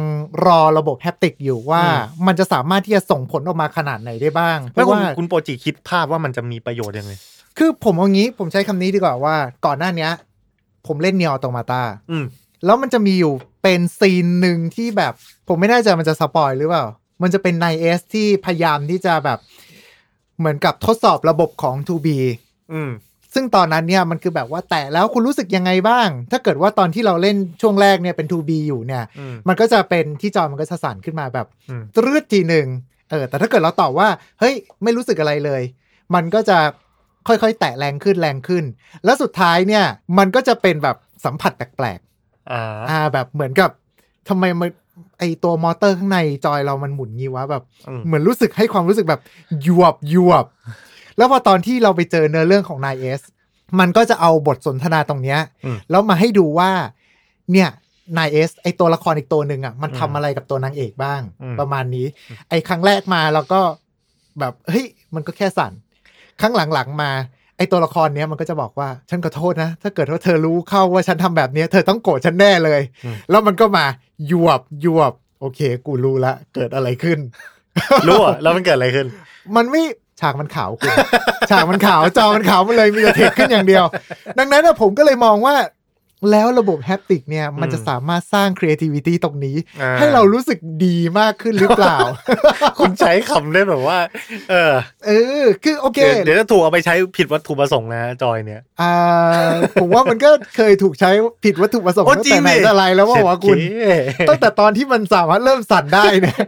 [0.46, 7.12] รอระบบ haptic อยู่ว่าอืมมันจะสามารถที่จะส่งผลออกมาขนาดไหนได้บ้างแล้วราะคุณว่าคุณโปรจิคิดภาพว่ามันจะมีประโยชน์ยังไง
[7.59, 9.35] คือผมเอางี้ผมใช้คำนี้ดีกว่าว่า
[9.66, 10.11] ก่อนหน้าเนี้ย
[10.87, 12.24] ผมเล่น NieR: Automata อืม
[12.64, 13.33] แล้วมันจะมีอยู่
[13.64, 15.12] เป็น scene หนึ่งที่แบบ
[15.48, 16.85] ผมไม่แน่ใจมันจะ spoil หรือเปล่า
[17.22, 19.38] มันจะเป็น9S ที่พยายามที่จะแบบ
[20.38, 22.09] เหมือนกับทดสอบระบบของ 2B
[22.72, 22.90] อืม
[23.35, 32.66] ซึ่งตอนนั้นเนี่ยมันคือแบบว่าแต่แล้วคุณรู้สึกยังไงบ้าง ถ้าเกิดว่าตอนที่เราเล่นช่วงแรกเนี่ยเป็น 2B อยู่เนี่ยอืมมันก็จะเป็นที่จอมันก็จะสั่นขึ้นมาแบบอืมตรืดทีหนึ่ง
[33.11, 34.09] เออ แต่ถ้าเกิดเราตอบว่า
[34.40, 35.62] เฮ้ย ไม่รู้สึกอะไรเลย
[36.14, 36.59] มันก็จะ
[37.29, 38.64] ค่อยๆ แตะแรงขึ้นแรงขึ้น
[39.05, 39.85] แล้วสุดท้ายเนี่ย
[40.18, 42.13] มันก็จะเป็นแบบสัมผัสแปลกอ่าๆ
[42.52, 43.70] อ่า แบบเหมือนกับ
[44.28, 44.70] ทำไมมัน
[45.18, 49.20] ไอตัวมอเตอร์ข้างในจอยเรามันหมุนงี้วะแบบอืมเหมือนรู้สึกให้ความรู้สึกแบบ
[49.66, 50.44] ยวบยวบ
[51.16, 53.20] แล้วพอตอนที่เราไปเจอเนื้อเรื่องของนายเอส
[53.80, 56.70] มันก็จะเอาบทสนทนาตรงเนี้ยอืมแล้วมาให้ดูว่า
[57.52, 57.68] เนี่ย
[58.18, 62.07] นายเอสไอตัวละครอีกตัวหนึ่งอะมันอืมทำอะไรกับตัวนางเอกบ้างอืมประมาณนี้
[62.48, 63.61] ไอครั้งแรกมาแล้วก็
[64.40, 65.72] แบบเฮ้ยมันก็แค่สั่น
[66.40, 67.11] ครั้งหลังๆมา
[67.57, 72.81] ไอตัวละครเนี้ยมันก็จะบอกว่าฉันขอโทษนะ ถ้าเกิดว่าเธอรู้เข้าว่าฉันทำแบบเนี้ยเธอต้องโกรธฉันแน่เลย
[73.31, 73.85] แล้วมันก็มา
[74.31, 77.19] ยวบยวบโอเค กูรู้ละ เกิดอะไรขึ้น
[78.07, 79.07] รู้อะแล้วมันเกิดอะไรขึ้น
[79.57, 79.83] มันไม่
[80.21, 80.95] ฉากมันขาวคุณ
[81.51, 83.85] ฉากมันขาวจอมันขาวมันเลยมีแต่เทคขึ้นอย่างเดียว
[84.38, 85.55] ดังนั้นนะผมก็เลยมองว่า
[86.30, 91.96] แล้วระบบแฮปติกเนี่ย มันจะสามารถสร้าง creativity ตรงนี้อ่าให้เรารู้สึกดีมากขึ้นหรือเปล่า
[92.78, 93.98] คุณใช้คำได้แบบว่า
[94.50, 94.72] เออ
[95.06, 95.10] เอ
[95.42, 98.94] อ คือโอเคเดี๋ยวเดี๋ยวจะถูกเอาไปใช้ผิดวัตถุประสงค์นะ จอยเนี่ย อ่า
[99.80, 101.10] ผมว่ามันก็เคยถูกใช้
[101.44, 103.96] ผิดวัตถุประสงค์โอ้ตั้งจริแต่งไหนดิแต่ไรแล้วว่าว่าคุณเช็ดเก๋
[104.28, 106.38] ตั้งแต่ตอนที่มันสามารถเริ่มสั่นได้เนี่ย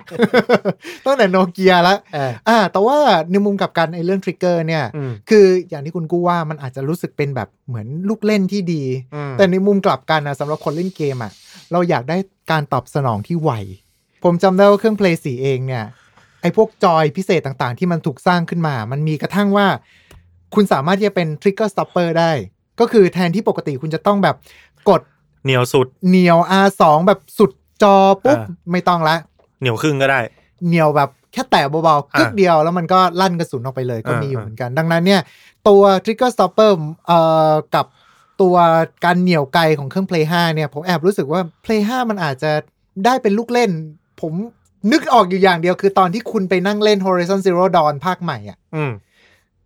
[1.07, 2.97] ตั้งแต่โนเกียแล้วเอออ่า แต่ว่า
[3.31, 8.83] ในมุมกลับกันไอ้เรื่องทริกเกอร์เนี่ยอืมคืออย่างที่คุณกู้ว่ามันอาจจะรู้สึกเป็นแบบเหมือนลูกเล่นที่ดี
[9.15, 11.33] อืมแต่ในมุมกลับกันนะสำหรับคนเล่นเกมอะ
[11.73, 12.17] เราอยากได้
[12.51, 13.51] การตอบสนองที่ไว
[14.25, 15.85] ผมจำได้ว่าเครื่อง Play 4 เองเนี่ย
[16.43, 19.67] ไอ้พวกจอยพิเศษต่างๆ ที่มันถูกสร้างขึ้นมา มันมีกระทั่งว่า
[20.55, 22.31] คุณสามารถที่จะเป็น Trigger Stopper ได้
[22.81, 24.37] ก็คือแทนที่ปกติคุณจะต้องแบบ
[24.89, 25.01] กด
[25.45, 27.51] เหนียวสุดเหนียว R2 แบบสุด
[27.83, 29.17] จอปุ๊บอ่าไม่ต้องละ
[29.61, 30.21] เหนียวครึ่งก็ได้
[30.67, 35.21] เหนียวแบบแค่แตะเบาๆอ่ากึกเดียวแล้วมันก็ลั่นกระสุนออกไปเลยก็มีอ่าอยู่เหมือนกัน ดังนั้นเนี่ย
[35.69, 36.73] ตัว Trigger Stopper
[37.07, 37.19] เอ่
[37.51, 37.87] อกับ
[38.41, 38.57] ตัว
[39.05, 42.53] การเหนี่ยวไกลของเครื่อง Play 5 เนี่ย ผมแอบรู้สึกว่า Play 5 มันอาจจะ
[43.05, 43.71] ได้เป็นลูกเล่น
[44.21, 44.33] ผม
[44.93, 48.93] นึกออกอยู่อย่างเดียวคือตอนที่คุณไปนั่งเล่น Horizon Zero Dawn ภาคใหม่อะอืม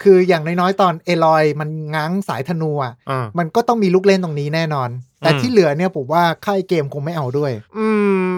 [0.02, 4.88] คืออย่างน้อยๆ ตอนเอลอยมันง้างสายธนูอะอ่ามันก็ต้องมีลูกเล่นตรงนี้แน่นอน
[5.20, 7.86] แต่อืมที่เหลือเนี่ยผมว่าค่ายเกมคงไม่เอาด้วย อื
[8.28, 8.32] ม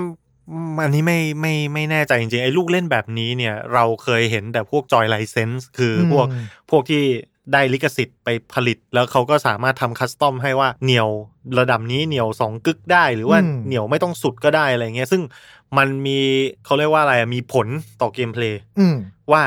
[0.83, 6.27] อันนี้ไม่ไม่ไม่แน่ใจจริงๆ ไอ้ลูกเล่นแบบนี้เนี่ย เราเคยเห็นแต่พวกจอยไลเซนส์คืออมพวก
[6.71, 7.05] พวกที่
[7.52, 11.09] ได้ลิขสิทธิ์ไปผลิต แล้วเขาก็สามารถทำคัสตอมให้ว่าเหนียว
[11.59, 15.22] ระดับนี้เหนียวสองกึกได้ หรือว่าอืมเหนียวไม่ต้องสุดก็ได้อะไรเงี้ยซึ่ง
[15.78, 16.18] มันมี
[16.64, 17.66] เขาเรียกว่าอะไรอะมีผล
[18.00, 18.96] ต่อเกมเพลย์อืม
[19.33, 19.42] ว่า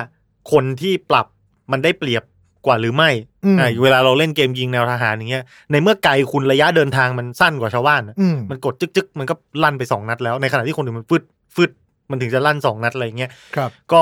[0.52, 1.28] คนที่ปรับ
[1.72, 2.24] มันได้เปรียบ
[2.66, 3.10] กว่าหรือไม่
[3.46, 11.24] อืมอ่าเวลาเราเล่นเกมยิงแนวทหารอย่างเงี้ย ในเมื่อไกลคุณระยะเดินทางมันสั้นกว่าชาวบ้านอะอืมมันกดจึกๆมันก็ลั่นไปสองนัดแล้ว ในขณะที่คนอื่นมันฟึด
[11.56, 11.72] ฟึด
[12.12, 14.02] มันถึงจะลั่นสองนัดอะไรเงี้ยครับก็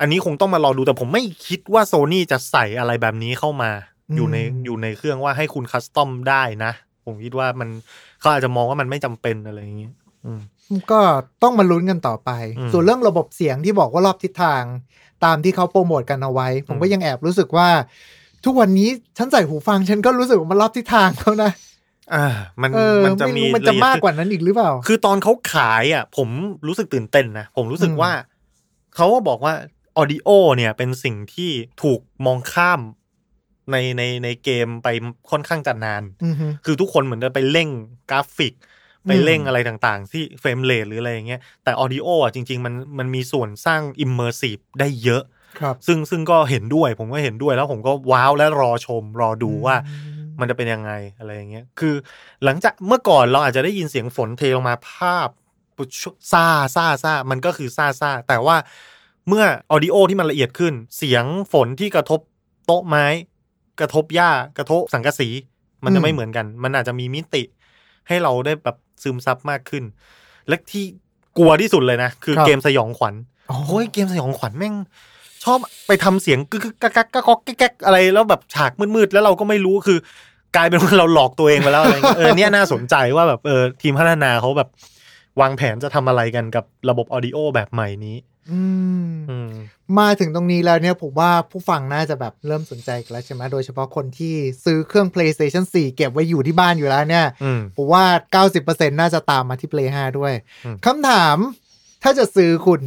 [0.00, 3.70] อันนี้คงต้องมารอดูแต่ผมไม่คิดว่าโซนี่จะใส่อะไรแบบนี้เข้ามา
[4.10, 6.72] อืมอยู่ในอยู่ในเครื่องว่าให้คุณคัสตอมได้นะ
[7.04, 7.68] ผมคิดว่ามัน
[8.20, 10.40] เขาอาจจะมองว่ามันไม่จำเป็นอะไรอย่างเงี้ยอืม
[10.90, 11.00] ก็
[11.42, 14.62] ต้องมาลุ้นกันต่อไปอืมส่วนเรื่องระบบเสียงที่บอกว่ารอบทิศทาง
[15.24, 17.68] ตามที่เขาโปรโมทกันเอาไว้ ผมก็อืมยังแอบรู้สึกว่า
[18.44, 21.50] ทุกวันนี้ฉันใส่หูฟังฉันก็รู้สึกว่ามันรอบทิศทางแล้วนะ
[22.14, 22.26] อ่า
[22.62, 26.28] มันเออมันจะไรู้มีมันจะลเอียดมากกว่านั้นอีกหรือเปล่า คือตอนเขาขายอะ ผม
[26.66, 28.12] รู้สึกตื่นเต้นนะ ผมรู้สึกอืมว่า
[28.96, 29.54] เขาก็บอกว่า
[29.98, 31.50] ออดิโอเนี่ยเป็นสิ่งที่
[31.82, 32.80] ถูกมองข้าม
[33.70, 34.88] ในในในเกมไป
[35.30, 37.68] ค่อนข้างจะนานอือฮึคือทุกคนเหมือนจะไปเร่ง
[38.10, 38.54] กราฟิก
[39.08, 45.22] ไปเร่งอืมอะไรต่างๆ ที่ frame rate หรืออะไรอย่างเงี้ย แต่ audio อะจริง ๆ มันมันมีส่วนสร้าง immersive ได้เยอะ
[45.60, 49.76] ครับ ซึ่งซึ่งก็เห็นด้วย ผมก็เห็นด้วยแล้วผมก็ว้าวและรอชม รอดูว่า
[50.40, 51.94] มันจะเป็นยังไงอะไรอย่างเงี้ย คือ
[52.44, 55.28] หลังจากเมื่อก่อนเราอาจจะได้ยินเสียงฝนเทลงมาภาพ
[56.32, 58.56] ซาซาซามันก็คือซาซาแต่ว่า
[59.28, 62.20] เมื่อ audio ที่มันละเอียดขึ้น เสียงฝนที่กระทบ
[62.66, 63.06] โต๊ะไม้
[63.80, 65.28] กระทบหญ้ากระทบสังกะสี
[65.84, 67.42] มันจะไม่เหมือนกัน มันอาจจะมีมิติ
[68.08, 69.84] ให้เราได้แบบซึมซับมากขึ้น
[70.48, 70.84] และที่
[71.38, 73.14] กลัวที่สุดเลยนะ คือครับเกมสยองขวัญ
[73.48, 74.74] โอ้โอ้ยเกมสยองขวัญแม่ง
[75.44, 79.98] ชอบไปทำเสียงกึกกึกกักกักกักกักแก๊กอะไรแล้วแบบฉากมืดๆแล้วเราก็ไม่รู้คือ
[80.56, 84.68] กลายเป็นว่าเราหลอกตัวเองไปแล้วอะไรเงี้ยเออเนี่ยน่าสนใจว่าแบบเออทีมพัฒนาเขาแบบ
[85.40, 88.37] วางแผนจะทำอะไรกันกับระบบออดิโอแบบใหม่นี้อื
[89.10, 89.50] มอืม
[89.98, 94.34] มาถึงตรงนี้แล้วเนี่ยผมว่าผู้ฟังน่าจะแบบเริ่มสนใจกันแล้วใช่ไหมโดยเฉพาะคนที่
[94.64, 98.04] ซื้อเครื่อง PlayStation 4 เก็บไว้อยู่ที่บ้านอยู่แล้วเนี่ยอืมผมว่า
[98.52, 100.32] 90%น่าจะตามมาที่ Play 5 ด้วย
[100.64, 101.36] อืมคำถาม
[102.02, 102.82] ถ้าจะซื้อคุณ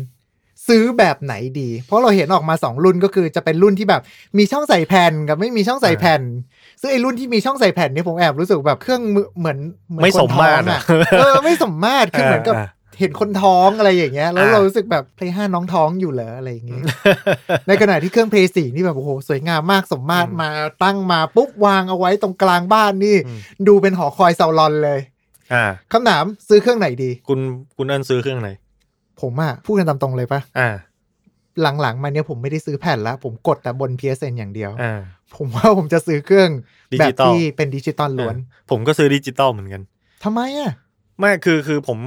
[0.69, 4.01] ซื้อแบบไหนดี เพราะเราเห็นออกมา 2 รุ่นก็คือจะเป็นรุ่นที่แบบ
[4.37, 6.21] มีช่องใส่แผ่นกับไม่มีช่องใส่แผ่น
[6.81, 9.57] ซึ่งไอ้รุ่นที่มีช่องใส่แผ่นเนี่ยผมแอบรู้สึกแบบเครื่องมือเหมือน
[9.89, 10.81] เหอนไม่คนสมมาตรท้องอะ
[11.19, 12.67] เออไม่สมมาตรคือเหมือนกับอ่า
[12.99, 16.83] เห็นคนท้องอะไรอย่างเงี้ย แล้วอ่าเรารู้สึกแบบ Play 5น้องท้องอยู่เหรออะไรอย่างเงี้ย
[17.67, 20.49] ในขณะที่เครื่อง Play 4นี่แบบ โอ้โห สวยงามมากสมมาตรอืมมา
[20.83, 24.99] ตั้งมาปุ๊บ วางเอาไว้ตรงกลางบ้านนี่อืมดูเป็นหอคอยซาลอนเลย
[25.53, 27.39] อ่าคำถามซื้อเครื่องไหนดี คุณ
[27.77, 28.49] คุณเอิญซื้อเครื่องไหน
[29.21, 30.69] ผมอะพูดกันตามตรงเลยปะอ่า
[31.61, 34.99] หลังๆมาเนี่ยผมไม่ได้ซื้อแผ่นละผมกดแต่บน PSN อย่างเดียวอ่า
[35.35, 36.49] ผมว่าผมจะซื้อเครื่อง
[36.93, 38.35] ดิจิตอลที่เป็นดิจิตอลล้วน
[38.69, 39.81] ผมก็ซื้อดิจิตอลเหมือนกัน
[40.23, 40.71] ทำไมอะ
[41.19, 41.99] ไม่คือคือผม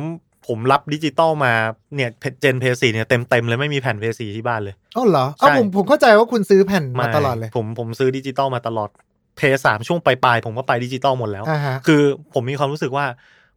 [0.46, 1.52] ผมรับดิจิตอลมา
[1.94, 8.90] เนี่ย gen Play สี่เนี่ยเต็มเต็มๆเลยไม่มีแผ่น Play สี่ที่บ้านเลยอ๋อเหรอเอ้าใช่ผมผมเข้าใจว่าคุณซื้อแผ่นมาตลอดไม่เลย ผมผมซื้อดิจิตอลมาตลอด
[9.36, 12.02] Play สามช่วงปลายๆผมก็ไปดิจิตอลหมดแล้วอ่าฮะคือ
[12.34, 13.04] ผมมีความรู้สึกว่า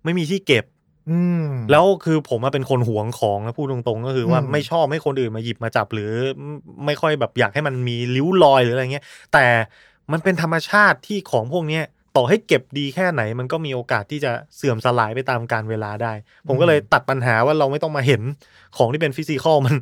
[0.03, 0.65] ไม่มีที่เก็บ
[1.11, 6.09] อืมแล้วคือผมมาเป็นคนหวงของนะพูดตรงๆ ก็คือว่าอืมไม่ชอบให้คนอื่นมาหยิบมาจับ หรือ
[6.85, 9.45] ไม่ค่อยแบบอยากให้มันมีริ้วรอยหรืออะไรเงี้ยแต่
[10.11, 11.83] มันเป็นธรรมชาติที่ของพวกเนี้ย
[12.17, 16.13] ต่อให้เก็บดีแค่ไหน มันก็มีโอกาสที่จะเสื่อมสลายไปตามการเวลาได้
[16.47, 18.21] ผมก็เลยตัดปัญหาว่าเราไม่ต้องมาเห็น
[18.77, 19.75] ของที่เป็นฟิสิกอลมัน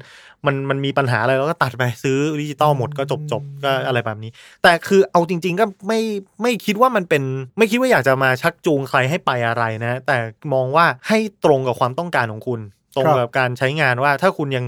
[0.45, 4.31] มันมันมีปัญหาอะไรเราก็ตัดไปซื้อดิจิตอลหมดก็จบจบก็อะไรแบบนี้
[4.63, 5.99] แต่คือเอาจริง ๆ ก็ไม่
[6.41, 7.23] ไม่คิดว่ามันเป็น
[7.57, 10.17] ไม่คิดว่าอยากจะมาชักจูงใครให้ไปอะไรนะ แต่
[10.53, 12.61] มองว่าให้ตรงกับความต้องการของคุณ
[12.95, 14.65] ตรงกับการใช้งานว่าถ้าคุณยัง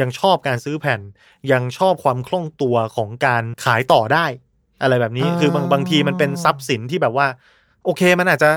[0.00, 1.00] ยังชอบการซื้อแผ่น
[1.52, 4.26] ยังชอบความคล่องตัวของการขายต่อได้
[4.82, 7.26] อะไรแบบนี้อ่าคือบางบางทีมันเป็นทรัพย์สินที่แบบว่า
[7.84, 8.50] โอเคมันอาจจะ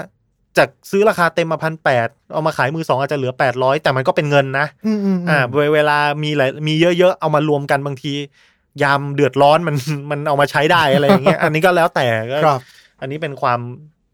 [0.58, 8.14] จากซื้อราคาเต็มมาพันแปดเอามาขายมือสองอาจจะเหลือแปดร้อยแต่มันก็เป็นเงินนะอืมอืมมอ่าเวเวลามีหลายมีเยอะๆ เอามารวมกันบางที
[8.84, 9.76] ยามเดือดร้อนมัน
[10.12, 12.62] มันเอามาใช้ได้อะไรอย่างเงี้ยอันนี้ก็แล้วแต่ก็ครับ
[13.02, 13.60] อันนี้เป็นความ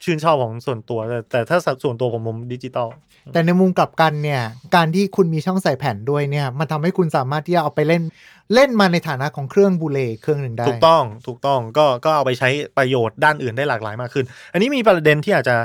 [0.03, 2.87] ชื่นชอบของส่วนตัวแต่แต่ถ้าส่วนตัวผมผมดิจิตอล
[3.33, 4.41] แต่ในมุมกลับกันเนี่ย
[4.75, 8.03] การที่คุณมีช่องใส่แผ่นด้วยเนี่ย มันทำให้คุณสามารถที่จะเอาไปเล่น
[8.53, 15.55] เล่นมาในฐานะของเครื่องบูเลเครื่องหนึ่งได้ ถูกต้องถูกต้องก็ก็เอาไปใช้ประโยชน์ด้านอื่นได้หลากหลายมากขึ้น อันนี้มีประเด็นที่อาจจะ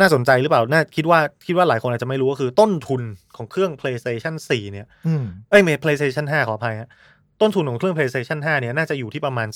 [0.00, 3.02] น่าสนใจหรือเปล่าน่าคิดว่าคิดว่าหลายคนอาจจะไม่รู้ก็คือต้นทุน
[3.36, 6.88] ของเครื่อง PlayStation 4 เนี่ยอืมเอ้ยไม่ PlayStation 5 ขออภัยฮะ
[7.40, 9.48] ต้นทุนของเครื่อง PlayStation 5 เนี่ยน่าจะอยู่ที่ประมาณ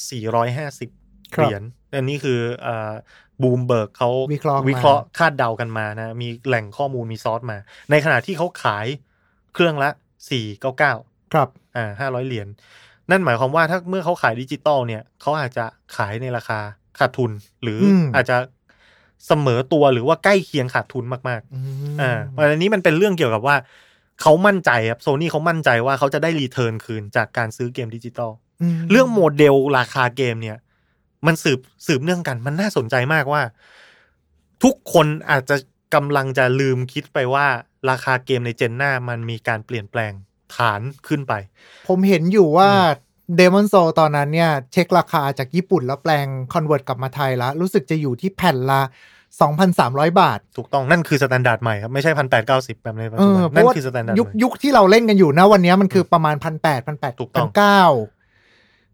[0.63, 1.63] 450ครัเหบรียญ
[1.97, 2.93] อันนี้คืออ่า
[3.43, 7.59] บูมเบิร์กเขาวิเคราะห์มาวิเคราะห์คาดเดากันมานะ มีแหล่งข้อมูลมีซอสมา
[7.91, 8.87] ในขณะที่เขาขาย
[9.55, 9.91] เครื่องละ
[10.41, 12.49] 499 ครับ อ่าห้าร้อยเหรียญ
[13.11, 15.65] นั่นหมายความว่าถ้าเมื่อเขาขายดิจิตอลเนี่ยเขาอาจจะ
[15.97, 16.59] ขายในราคา
[16.99, 17.31] ขาดทุน
[17.63, 18.37] หรืออมอาจจะ
[19.27, 21.61] เสมอตัวหรือว่าใกล้เคียงขาดทุนมากอื
[21.95, 23.57] มๆอ่าเพราะอันนี้มันเป็นเรื่องเกี่ยวกับว่า
[24.21, 28.31] เขามั่นใจครับโซนี่เขามั่นใจว่าเขาจะได้ return คืนจากการซื้อเกมดิจิตอล
[28.71, 30.59] เรื่องโมเดลราคาเกมเนี่ย
[31.27, 33.43] มันสืบสืบเนื่องกัน มันน่าสนใจมากว่า
[34.63, 35.57] ทุกคนอาจจะ
[35.95, 37.47] กำลังจะลืมคิดไปว่า
[37.91, 40.13] ราคาเกมใน gen หน้ามันมีการเปลี่ยนแปลง
[40.57, 41.33] ฐานขึ้นไป
[41.89, 42.71] ผมเห็นอยู่ว่า
[43.37, 48.83] Demon Soul ตอนนั้นเนี่ย เช็คราคาจากญี่ปุ่นแล้วแปลง convert กลับมาไทยแล้ว รู้สึกจะอยู่ที่แผ่นละ
[49.51, 57.83] 2,300 บาท ถูกต้องนั่นคือ standard ใหม่ครับ ไม่ใช่พันแปดเก้าสิบแบบในปัจจุบันเออเพราะว่านั่นคือ standard ยุคใหม่ม่ยุคที่เราเล่นกันอยู่นะวันนี้มันคือประมาณพันแปดพันแปดถูกต้พัอนเก้า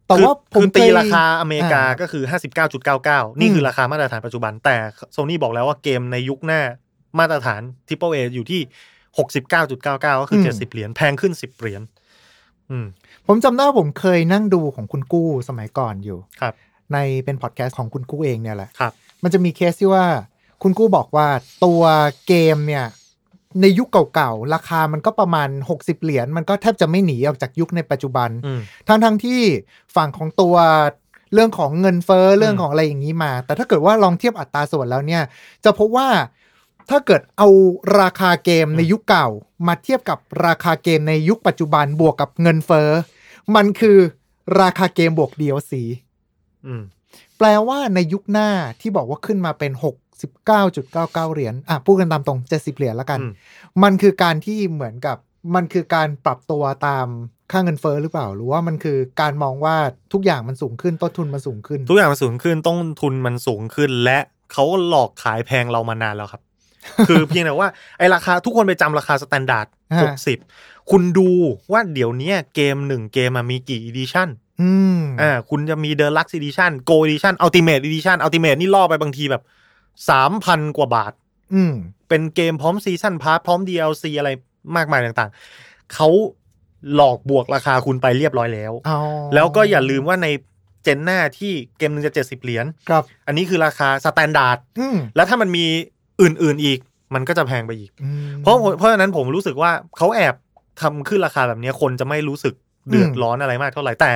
[0.06, 4.76] แต่คือว่าผมคือตีเคยราคาอเมริกาอ่าก็คือห้าสิบเก้าจุดเก้าเก้านี่คือราคามาตรฐานปัจจุบัน แต่
[5.12, 6.60] โซนี่บอกแล้วว่าเกมในยุคหน้า
[7.18, 8.60] มาตรฐาน triple A อยู่ที่
[9.18, 11.82] หกสิบเก้าจุดเก้าเก้าก็คือเจ็ดสิบเหรียญแพงขึ้นสิบเหรียญ
[12.70, 12.86] อืม
[13.26, 16.54] ผมจำได้ว่าผมเคยนั่งดูของคุณกู้สมัยก่อนอยู่ครับ
[16.92, 18.92] ในเป็นพอดแคสต์ของคุณกู้เองเนี่ยแหละครับ
[19.22, 20.06] มันจะมีเคสที่ว่า
[20.62, 21.28] คุณกู้บอกว่า
[21.64, 21.82] ตัว
[22.26, 22.84] เกมเนี่ย
[23.62, 29.40] ในยุคเก่าๆ ราคามันก็ประมาณ 60 เหรียญมันก็แทบจะไม่หนีออกจากยุคในปัจจุบันอืมทั้งทั้งๆที่
[29.96, 30.56] ฝั่งของตัว
[31.34, 35.22] เรื่องของเงินเฟ้อเรื่องของอะไรอย่างนี้มา แต่ถ้าเกิดว่าลองเทียบอัตราส่วนแล้วเนี่ย
[35.64, 36.08] จะพบว่า
[36.90, 37.48] ถ้าเกิดเอา
[38.00, 39.28] ราคาเกมในยุคเก่า
[39.66, 42.90] มาเทียบกับราคาเกมในยุคปัจจุบันบวกกับเงินเฟ้อ
[43.56, 43.98] มันคือ
[44.60, 45.72] ราคาเกมบวก DLC
[46.66, 46.82] อืม
[47.38, 48.48] แปลว่าในยุคหน้า
[48.80, 49.72] ที่บอกว่าขึ้นมาเป็น
[50.52, 53.32] 69.99 เหรียญอะพูดกันตามตรง70เหรียญแล้วกันอืม
[53.82, 55.16] มันคือการที่เหมือนกับ
[55.54, 57.06] มันคือการปรับตัวตาม
[57.52, 59.76] ค่าเงินเฟ้อหรือเปล่า หรือว่ามันคือการมองว่า
[60.12, 64.18] ทุกอย่างมันสูงขึ้นต้นทุนมันสูงขึ้น ทุกอย่างมันสูงขึ้นต้นทุนมันสูงขึ้น และ
[64.52, 66.42] เขาหลอกขายแพงเรามานานแล้วครับ
[67.08, 67.68] คือเพียงแต่ว่า
[67.98, 70.38] ไอ้ราคาทุกคนไปจำราคา standard ฮะหกสิบ
[70.90, 71.30] คุณดู
[71.72, 74.28] ว่าเดี๋ยวเนี้ยเกมหนึ่งเกมอะมีกี่ edition
[74.62, 79.42] อืมอ่าคุณจะมีเด e ลักซ์อีดิชั่นโกอีดิชั่นอัลติเมทอีดิชั่นอัลติเมทนี่ล่อไปบางทีแบบ
[80.10, 81.12] สามพันกว่าบาท
[81.54, 81.74] อืม
[82.08, 84.30] เป็นเกมพร้อม season pass พร้อม DLC อะไร
[84.76, 86.08] มากมายต่างๆ เขา
[86.94, 88.98] หลอกบวกราคาคุณไปเรียบร้อยแล้วอ๋อ
[89.34, 90.26] แล้วก็อย่าลืมว่าใน
[90.82, 95.66] gen หน้าที่เกมหนึ่งจะ70เหรียญครับ อันนี้คือราคา standard อืมแล้วถ้ามันมี
[96.22, 96.78] อื่น ๆอีก
[97.14, 100.34] มันก็จะแพงไปอีกอืมเพราะเพราะฉะนั้นผมรู้สึกว่าเขาแอบ
[100.80, 102.54] ทำขึ้นราคาแบบนี้คนจะไม่รู้สึก
[102.90, 104.12] เดือดอืมร้อนอะไรมากเท่าไหร่แต่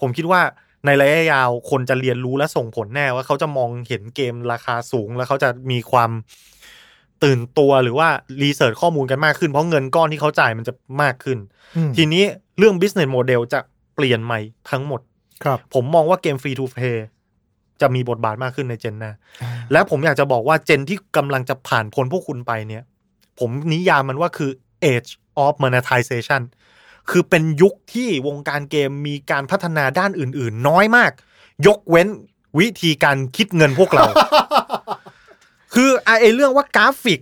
[0.00, 0.40] ผมคิดว่า
[0.86, 6.10] ในระยะยาวคนจะเรียนรู้และส่งผลแน่ว่าเขาจะมองเห็นเกมราคาสูง แล้วเขาจะมีความ
[7.24, 8.08] ตื่นตัวหรือว่า
[8.42, 11.38] รีเสิร์ชข้อมูลกันมากขึ้น เพราะเงินก้อนที่เขาจ่ายมันจะมากขึ้น
[11.76, 12.24] อืมทีนี้
[12.58, 13.60] เรื่อง business model จะ
[13.94, 14.40] เปลี่ยนใหม่
[14.70, 15.00] ทั้งหมด
[15.44, 16.96] ครับ ผมมองว่าเกม free to play
[17.80, 19.10] จะมีบทบาทมากขึ้นใน gen หน้า
[19.42, 22.82] อ่าและผมอยากจะบอกว่า gen ที่กำลังจะผ่านพ้นพวกคุณไปเนี่ย
[23.38, 24.50] ผมนิยามมันว่าคือ
[24.92, 25.10] age
[25.44, 26.42] of monetization
[27.10, 31.10] คือเป็นยุคที่วงการเกมมีการพัฒนาด้านอื่น ๆ น้อยมาก
[31.66, 32.08] ยกเว้น
[32.58, 34.04] วิธีการคิดเงินพวกเรา
[35.74, 37.20] คือไอ้เรื่องว่ากราฟิก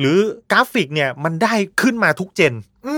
[0.00, 0.18] หรือ
[0.52, 2.54] กราฟิกเนี่ยมันได้ขึ้นมาทุก gen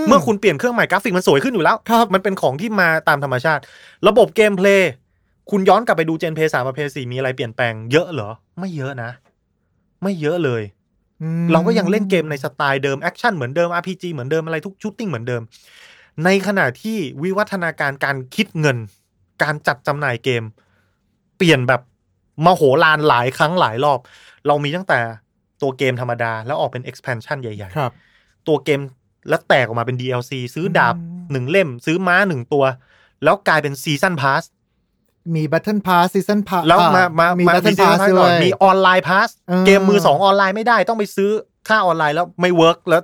[0.07, 3.61] เมื่อคุณเปลี่ยนเครื่องใหม่กราฟิกมันสวยขึ้นอยู่แล้วครับมันเป็นของที่มาตามธรรมชาติ
[4.07, 4.91] ระบบ gameplay
[5.51, 8.29] คุณย้อนกลับไปดูเจนเพย์สามกับเพย์สี่มีอะไรเปลี่ยนแปลงเยอะเหรอ
[8.59, 9.11] ไม่เยอะนะ
[10.03, 10.63] ไม่เยอะเลย
[11.21, 15.41] อืมเราก็ยังเล่นเกมในสไตล์เดิม action เหมือนเดิม RPG เหมือนเดิมอะไรทุก shooting เหมือนเดิม
[16.25, 18.77] ในขณะที่วิวัฒนาการการคิดเงิน
[19.43, 20.43] การจัดจำหน่ายเกม
[21.37, 21.81] เปลี่ยนแบบ
[22.45, 23.99] มโหฬารหลายครั้งหลายรอบ
[24.47, 24.99] เรามีตั้งแต่
[25.61, 28.81] ตัวเกมธรรมดา แล้วออกเป็น expansion ใหญ่ครับๆตัวเกม
[29.29, 32.65] แล้วแตกออกมาเป็น DLC ซื้อดาบอืมหนึ่งเล่ม ซื้อม้าหนึ่งตัว
[33.23, 34.43] แล้วกลายเป็นซีซันพาส
[35.35, 41.29] มี Battle Pass Season Pass แล้วมามามีมา Battle ซีซั่น Pass พาสด้ก่วอนยมีออนไลน์พาสเออเกมมือสองออนไลน์ไม่ได้ต้องไปซื้อ
[41.67, 43.01] ค่าออนไลน์แล้วไม่เวิร์กแล้ว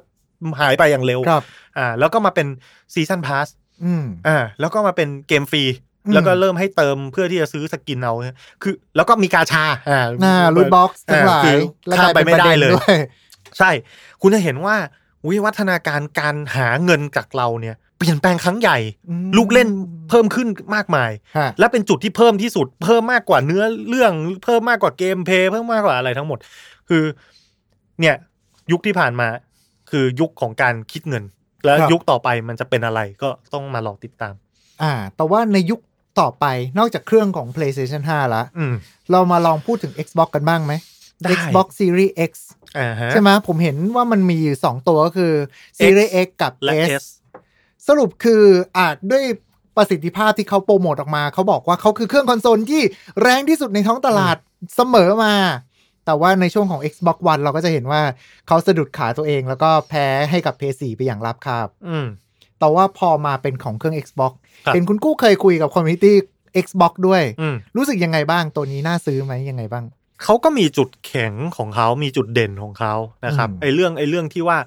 [0.59, 1.43] หายไปอย่างเร็วครับ
[1.77, 2.47] อ่าแล้วก็มาเป็น
[2.93, 3.47] ซีซันพาส
[3.85, 5.63] อืมอ่าแล้วก็มาเป็นเกมฟรี
[6.05, 8.13] อืมแล้วก็เริ่มให้เติมเพื่อที่จะซื้อสกินเอา
[8.63, 12.97] คือ แล้วก็มีกาชาอ่าหน้ารูทบ็อกซ์ทั้งหลาคืยอแล้วข้ามไปไม่ได้เลยกาป็นประนด้วย
[13.59, 13.71] ใช่
[14.21, 14.75] คุณจะเห็นว่า
[15.29, 18.77] วิวัฒนาการการหาเงินจากเราเนี่ยเปลี่ยนแปลงครั้งใหญ่
[19.09, 19.69] อืมลูกเล่น
[20.09, 24.11] เพิ่มขึ้นมากมายฮะและเป็นจุดที่เพิ่มที่สุด เพิ่มมากกว่าเนื้อเรื่อง
[24.43, 26.39] เพิ่มมากกว่าเกมเพลย์เพิ่มมากกว่าอะไรทั้งหมด
[26.89, 27.03] คือ
[27.99, 28.15] เนี่ย
[28.71, 29.27] ยุคที่ผ่านมา
[29.91, 31.23] คือยุคของการคิดเงิน
[31.65, 34.33] แล้วครับยุคต่อไปมันจะเป็นอะไรก็ต้องมารอติดตาม
[34.83, 35.79] อ่า แต่ว่าในยุค
[36.19, 36.45] ต่อไป
[36.77, 38.73] นอกจากเครื่องของ PlayStation 5แล้วอืม
[39.11, 40.73] เรามาลองพูดถึง Xbox กันบ้างไหม
[41.21, 42.31] ได้ Xbox Series X
[42.77, 45.33] อ่าฮะใช่ไหมผมเห็นว่ามันมีอยู่สองตัวก็คือ
[45.77, 47.05] Series X กับและ S S
[47.87, 48.43] สรุปคือ
[48.77, 49.23] อาจด้วย
[49.77, 52.81] ประสิทธิภาพที่เขาโปรโมทออกมา เขาบอกว่าเขาคือเครื่องคอนโซลที่
[53.21, 54.37] แรงที่สุดในท้องตลาด
[54.75, 55.35] เสมอมา
[56.05, 58.01] แต่ว่าในช่วงของ Xbox One เราก็จะเห็นว่า
[58.47, 62.07] เขาสะดุดขาตัวเอง แล้วก็แพ้ให้กับ PS4 ไปอย่างราบคาบอืม
[62.59, 64.31] แต่ว่าพอมาเป็นของเครื่อง Xbox
[64.65, 66.15] ครับเห็นคุณกู้เคยคุยกับ community
[66.65, 69.85] Xbox ด้วยอืมรู้สึกยังไงบ้างตัวนี้น่าซื้อไหมยังไงบ้าง
[70.23, 72.93] เขาก็มีจุดแข็งของเขา มีจุดเด่นของเขา
[73.25, 74.57] นะครับอืมไอ้เรื่องไอ้เรื่องที่ว่า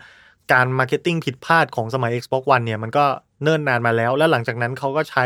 [0.52, 3.04] การ marketing ผิดพลาดของสมัย Xbox One เนี่ยมันก็
[3.42, 5.24] เนิ่นนานมาแล้ว แล้วหลังจากนั้นเขาก็ใช้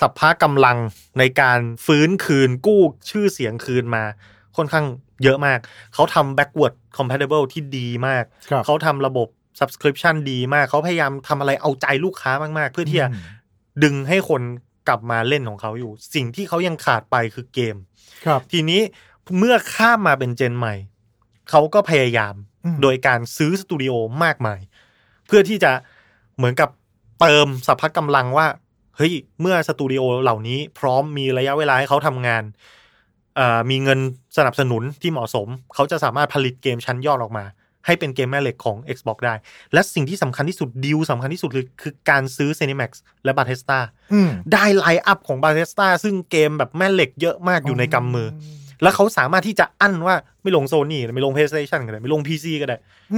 [0.00, 0.76] สัพพะกำลัง
[1.18, 4.04] ในการฟื้นคืนกู้ชื่อเสียงคืนมา
[4.56, 4.86] ค่อนข้าง
[5.22, 5.58] เยอะมาก
[5.94, 9.28] เขาทำ backward compatible ที่ดีมากครับเขาทำระบบ
[9.60, 13.22] subscription ดีมาก เขาพยายามทำอะไรเอาใจลูกค้ามาก ๆ เพื่อที่จะอืม
[13.84, 14.42] ดึงให้คน
[14.88, 17.76] กลับมาเล่นของเขาอยู่ สิ่งที่เขายังขาดไปคือเกม
[18.26, 18.80] ครับ ทีนี้
[19.38, 20.74] เมื่อข้ามมาเป็นเจนใหม่
[21.50, 22.51] เขาก็พยายามอืม
[22.82, 23.92] โดยการซื้อสตูดิโอ
[24.24, 24.60] มากมาย
[25.26, 25.72] เพื่อที่จะ
[26.36, 26.70] เหมือนกับ
[27.20, 28.46] เติมสัพพะกำลังว่า
[28.96, 32.42] เฮ้ยเมื่อสตูดิโอเหล่านี้พร้อมมีระยะเวลาให้เขาทำงาน
[33.36, 33.98] เอ่อมีเงิน
[34.36, 37.46] สนับสนุนที่เหมาะสม เขาจะสามารถผลิตเกมชั้นยอดออกมา
[37.86, 39.34] ให้เป็นเกมแม่เหล็กของ Xbox ได้
[39.72, 42.90] และสิ่งที่สำคัญที่สุดดีลสำคัญที่สุดเลยคือการซื้อ ZeniMax
[43.24, 43.78] และ Bethesda
[44.12, 48.28] อืมได้ lineup ของ Bethesda ซึ่งเกมแบบแม่เหล็กเยอะมากอยู่ในกำมือ
[48.82, 52.76] แล้วเขาสามารถที่จะอั้นว่าไม่ลงโซนี่ไม่ลง PlayStation ก็ได้ ไม่ลง PC ก็ได้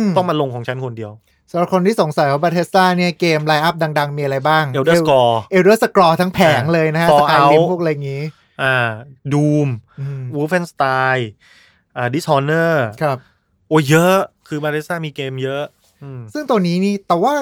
[0.08, 1.12] มต้องมาลงของฉันคนเดียว
[1.50, 8.22] สำหรับคนที่สงสัยว่า Bethesda เนี่ยเกม lineup ดัง ๆ มีอะไรบ้าง Elder Scrolls Elder Scrolls ทั้งแผงเลยนะฮะ Fallout Skyrim พวกอะไรอย่างงี้
[8.62, 8.90] อ่า
[9.32, 9.68] Doom
[10.00, 11.20] อืม Wolfenstein
[11.96, 13.18] อ่า Dishonor ครับ
[13.68, 14.16] โอ้เยอะ
[14.48, 15.62] คือ Bethesda มีเกมเยอะ
[16.02, 17.34] อืมซึ่งตัวนี้นี่แต่ว่า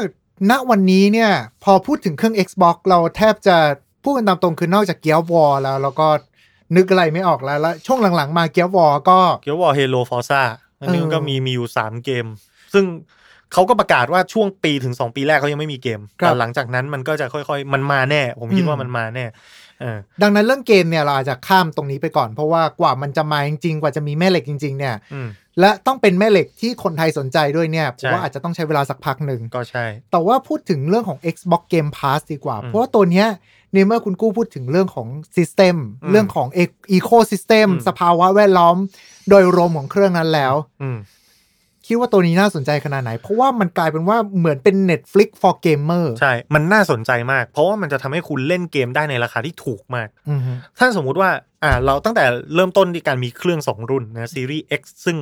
[0.50, 1.30] ณวันนี้เนี่ย
[1.64, 3.56] พอพูดถึงเครื่อง Xbox เราแทบจะ
[4.02, 6.08] พูดกันตามตรงคือนอกจากเกียร์วอลแล้ว แล้วก็
[6.76, 10.42] นึกอะไรไม่ออกแล้วแล้วช่วงหลังๆ มาเกียร์วอลก็เกี่ยวกับ Halo Forza
[10.80, 12.26] อันนี้เออก็มีมีอยู่3เกม
[12.74, 12.84] ซึ่ง
[13.52, 19.24] เขาก็ประกาศว่าช่วงปีถึง2ปีแรกเขายังไม่มีเกมแต่หลังจากนั้นมันก็จะค่อยๆ มันมาแน่ ผมคิดว่ามันมาแน่
[19.80, 25.28] เออดังนั้นเรื่องเกมเนี่ยเราอาจจะข้ามตรงนี้ไปก่อน เพราะว่ากว่ามันจะมาจริงๆ กว่าจะมีแม่เหล็กจริง ๆ เนี่ยอืม
[25.60, 33.26] และต้องเป็นแม่เหล็กที่คนไทยสนใจด้วยเนี่ยผมใช่ว่าอาจจะต้องใช้เวลาสักพักหนึ่งก็ใช่ แต่ว่าพูดถึงเรื่องของ Xbox Game Pass ดีกว่าอืมเพราะว่าตัวเนี้ย
[33.72, 36.48] ในเมื่อคุณกู้พูดถึงเรื่องของ System อืมเรื่องของ
[36.96, 38.76] Ecosystem อืมสภาวะแวดล้อม
[39.28, 40.98] โดยรวมของเครื่องนั้นแล้วอืม
[41.86, 51.30] คิดว่าตัวนี้น่าสนใจขนาดไหน เพราะว่ามันกลายเป็นว่าเหมือนเป็น Netflix for gamer ใช่ มันน่าสนใจมาก เพราะว่ามันจะทำให้คุณเล่นเกมได้ในราคาที่ถูกมากอือฮึถ้าสมมุติว่า
[51.64, 55.16] อ่า เราตั้งแต่เริ่มต้นที่การมีเครื่อง 2 รุ่นนะซีรีส์ X ซึ่ง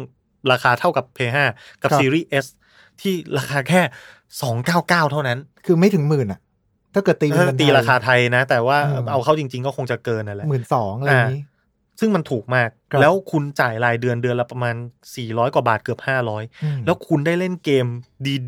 [0.52, 1.38] ราคาเท่ากับ P5
[1.82, 2.46] กับซีรีส์ S
[3.00, 3.82] ที่ราคาแค่
[4.46, 6.40] 299 เท่านั้น คือไม่ถึงหมื่นอะ
[6.94, 11.42] ถ้าเกิดตีเป็นถ้าเงินตีราคาไทยนะ แต่ว่าเออเอาเข้าจริง ๆ ก็คงจะเกินนั่นแหละหมื่นสองอะไรอย่างนี้
[12.00, 14.74] ซึ่งมันถูกมากครับแล้วคุณจ่ายรายเดือนเดือนละประมาณ
[15.14, 16.00] 400 กว่าบาทเกือบ
[16.32, 17.86] 500อืมแล้วคุณได้เล่นเกม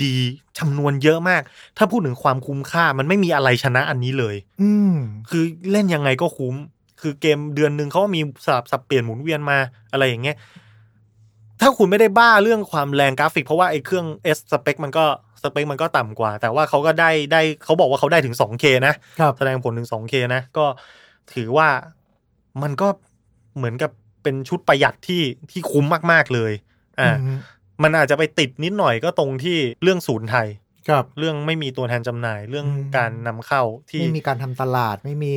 [0.05, 1.43] ดีๆจำนวนเยอะมาก
[1.79, 4.95] ถ้าพูดถึงความคุ้มค่ามันไม่มีอะไรชนะอันนี้เลย อืม
[5.31, 6.55] คือเล่นยังไงก็คุ้ม
[7.01, 9.59] คือเกมเดือนหนึ่งเขาก็มีสลับสับเปลี่ยนหมุนเวียนมา
[9.93, 10.37] อะไรอย่างเงี้ย
[11.61, 15.05] ถ้าคุณไม่ได้บ้าเรื่องความแรงกราฟิก เพราะว่าไอ้เครื่อง S สเปคมันก็
[15.43, 20.65] สเปคมันก็ต่ำกว่า แต่ว่าเขาก็ได้ได้เขาบอกว่าเขาได้ถึง 2K นะครับแสดงผลถึง 2K นะ ก็
[21.35, 21.69] ถือว่า
[22.63, 22.89] มันก็
[23.57, 23.91] เหมือนกับ
[24.23, 26.53] เป็นชุดประหยัดที่ที่คุ้มมากๆเลย
[27.01, 27.39] อ่าอืม
[27.83, 30.49] มันอาจจะไปติดนิดหน่อยก็ตรงที่เรื่องศูนย์ไทย
[30.89, 35.35] ครับเรื่องไม่มีตัวแทนจำหน่ายเรื่องอืมการนำเข้าที่ไม่มีการทำตลาดไม่มี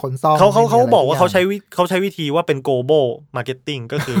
[0.00, 4.16] ขนซ่อมเขาเขาไม่มีเขาะไรบอกว่าทุเขาย่งใช้วิเขาใช้วิธีว่าเป็น global marketing ก็คือ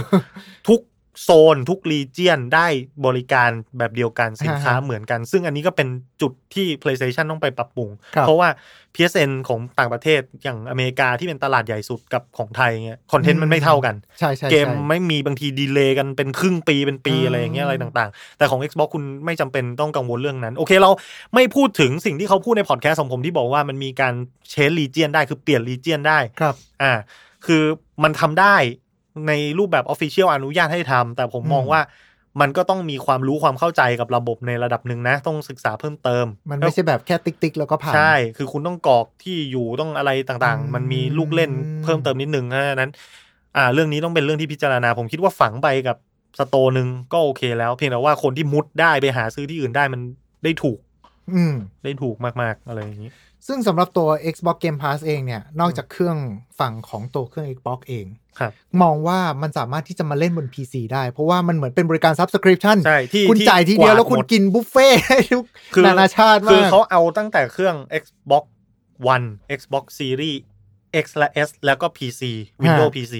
[0.68, 0.80] ทุก
[1.22, 2.66] โซนทุกรีเจียนได้
[3.06, 5.88] บริการแบบเดียวกันสินค้าอ่าฮะเหมือนกัน ซึ่งอันนี้ก็เป็น
[6.22, 8.48] จุดที่ PlayStation ต้องไปปรับปรุงครับเพราะว่า
[8.94, 20.90] PSN ของต่างประเทศอย่างอเมริกาที่เป็นตลาดใหญ่สุดกับของไทยเงี้ย content มันไม่เท่ากันใช่ใช่เกมใช่ไม่มีบางที delay กันเป็นครึ่งปีเป็นปีอืมอะไรอย่างเงี้ยอะไรต่างๆ แต่ของ Xbox คุณไม่จำเป็นต้องกังวลเรื่องนั้น โอเคเรา
[21.34, 24.14] ไม่พูดถึงสิ่งที่เขาพูดในพอดแคสต์ของผมที่บอกว่ามันมีการ
[24.50, 26.92] change region ได้คือเปลี่ยน region ได้ครับอ่า
[27.46, 27.62] คือ
[28.02, 28.56] มันทำได้
[29.28, 31.80] ในรูปแบบ official อนุญาตให้ทำแต่ผมอืมมองว่า
[32.40, 41.50] มันก็ต้องมีความรู้ความเข้าใจกับระบบในระดับหนึ่งนะ ต้องศึกษาเพิ่มเติม มันไม่ใช่แบบแค่ติ๊กติ๊กแล้วก็ผ่าน ใช่ คือคุณต้องกรอกที่อยู่ต้องอะไรต่างอืมๆมันมีลูกเล่น
[41.84, 42.90] เพิ่มเติมนิดนึงเพราะฉะนั้น
[43.56, 45.96] อ่า เรื่องนี้ต้องเป็นเรื่องที่พิจารณา ผมคิดว่าฝังไปกับ
[46.38, 50.00] สโตร์หนึ่งก็โอเคแล้ว เพียงแต่ว่าคนที่มุดได้ไปหาซื้อที่อื่นได้มัน
[50.44, 50.78] ได้ถูก
[51.34, 51.54] อืม
[51.84, 53.10] ได้ถูกมากๆอะไรอย่างนี้
[53.46, 56.16] ซึ่งสำหรับตัว Xbox Game Pass เองเนี่ย นอกจากเครื่อง
[56.58, 58.06] ฝั่งของตัวเครื่อง Xbox เอง
[58.38, 68.44] ครับมองว่ามันสามารถที่จะมาเล่นบน PC ได้ เพราะว่ามันเหมือนเป็นบริการ Subscription ใช่ที่คุณที่จ่ายทีเดียวกาดแล้วคุณหมดกินบุฟเฟ่ต์ให้ทุกคือนานาชาติคือมากเขาเอาตั้งแต่เครื่อง Xbox
[69.14, 69.26] One
[69.58, 70.38] Xbox Series
[71.04, 72.22] X และ S แล้วก็ PC
[72.62, 73.14] Windows PC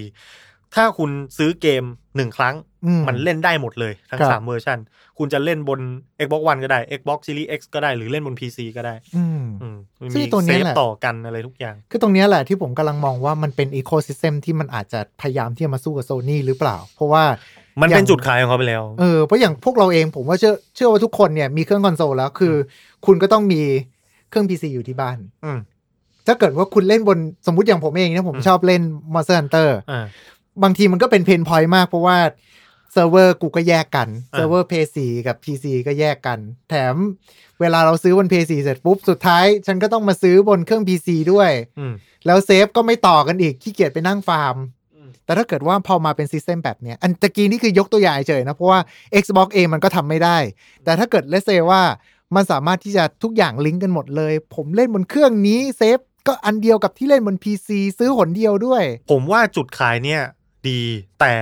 [0.75, 1.83] ถ้าคุณซื้อเกม
[2.15, 2.55] หนึ่งครั้ง
[2.85, 4.77] อืมมันเล่นได้หมดเลยทั้งครับสามเวอร์ชัน
[5.17, 5.79] คุณจะเล่นบน
[6.25, 16.37] Xbox One ก็ได้ Xbox Series X ก็ได้หรือเล่นบน PC ก็ได้ อืมอืมมันซึ่งมีตัวเนี้เซยฟแหละต่อกันอะไรทุกอย่าง คือตรงเนี้ยแหละที่ผมกำลังมองว่ามันเป็นอีโค y ิสเต็มที่มันอาจจะพยายามที่จะมาสู้กับโซ n y
[16.47, 17.23] หรือเปล่า เพราะว่า
[17.81, 22.55] มันเป็นอย่างจุดขายของเขาไปแล้ว เออเพราะอย่างพวกเราเองผมว่าเชื่อเชื่อว่าทุกคนเนี่ยมีเครื่องคอนโซลแล้วคืออ
[23.05, 23.61] คุณก็ต้องมี
[24.29, 25.59] เครื่อง PC อยู่ที่บ้านอืม
[26.27, 27.17] ถ้าเกิดว่าคุณเล่นบน
[27.47, 28.81] สมมติอย่างผมเองเนี่ยผมอืมชอบเล่น
[29.13, 30.05] Monster Hunter อ่า
[30.63, 32.17] บางทีมันก็เป็น pain point มากเพราะว่า
[32.93, 34.97] เซิร์ฟเวอร์กูก็แยกกันอ่าเซิร์ฟเวอร์ PS4
[35.27, 36.39] กับ PC ก็แยกกัน
[36.69, 36.95] แถม
[37.61, 41.93] เวลาเราซื้อบน PS4 เสร็จปุ๊บ สุดท้ายฉันก็ต้องมาซื้อบนเครื่อง PC ด้วยอืม
[42.25, 44.55] แล้ว save ก็ไม่ต่อกันอีกขี้เกียจไปนั่งฟาร์ม
[44.95, 48.79] อืมแต่ถ้าเกิดว่าพอมาเป็น system แบบเนี้ย อันตะกี้นี่คือยกตัวอย่างเฉยๆนะ เพราะว่า
[49.23, 50.37] Xbox เองมันก็ทำไม่ได้
[50.83, 51.81] แต่ถ้าเกิดเลเซว่า
[52.35, 60.21] มันสามารถที่จะทุกอย่างลิงก์กันหมดเลย ผมเล่นบนเครื่องนี้ save ก็อันเดียวกับที่เล่นบน PC ซื้อหนเดียวด้วย ผมว่าจุดขายเนี่ย
[60.69, 60.81] ดี
[61.21, 61.33] แต่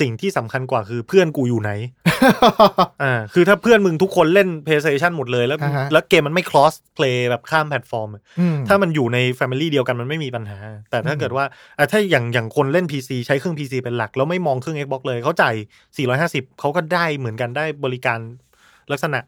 [0.00, 1.70] สิ่งที่สำคัญกว่าคือเพื่อนกูอยู่ไหน
[3.02, 10.58] อ่า คือถ้าเพื่อนมึงทุกคนเล่น PlayStation หมดเลยแล้วอ่าฮะแล้วเกมมันไม่ cross play แบบข้ามแพลตฟอร์มอะอืมถ้ามันอยู่ใน Family เดียวกันมันไม่มีปัญหา
[10.90, 11.44] แต่ถ้าอืมเกิดว่า
[11.78, 15.54] อะถ้าอย่างอย่างคนเล่น PC ใช้เครื่อง PC เป็นหลัก แล้วไม่มองเครื่อง Xbox เลย เขาจ่าย
[16.06, 18.18] 450 เขาก็ได้เหมือนกันได้บริการ
[18.92, 19.18] ลักษณะ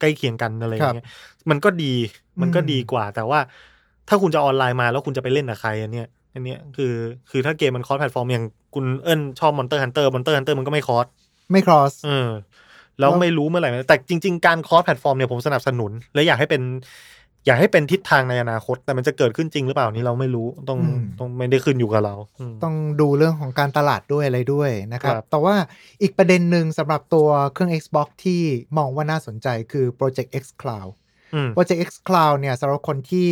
[0.00, 1.06] ใกล้เคียงกันอะไรอย่างเงี้ย
[1.50, 1.94] มันก็ดี
[2.40, 3.40] มันก็ดีกว่า แต่ว่า
[4.08, 6.94] ถ้าคุณจะออนไลน์มาแล้วคุณจะไปเล่นกับใครอันเนี้ย อันเนี้ยคือ
[7.30, 11.06] คือถ้าเกมมัน cross platform อย่างคุณเอิญชอบ Monster Hunter Monster Hunter มันก็ไม่ cross
[11.52, 12.30] ไม่ cross เออ
[12.98, 16.62] แล้วแล้วไม่รู้เมื่อไหร่แต่จริง ๆ การ cross platform เนี่ยผมสนับสนุน และอยากให้เป็น
[17.46, 20.78] อยากให้เป็นทิศทางในอนาคต แต่มันจะเกิดขึ้นจริงหรือเปล่านี่เราไม่รู้ต้อง
[21.18, 25.54] ต้องไม่ได้ขึ้นอยู่กับเราอืมต้องดูเรื่องของการตลาดด้วยอะไรด้วยนะครับครับ แต่ว่า
[26.02, 28.42] อีกประเด็นหนึ่งสำหรับตัวเครื่อง Xbox ที่
[28.78, 30.90] มองว่าน่าสนใจคือ Project xCloud
[31.34, 33.28] อืม Project xCloud เนี่ยสำหรับคนที่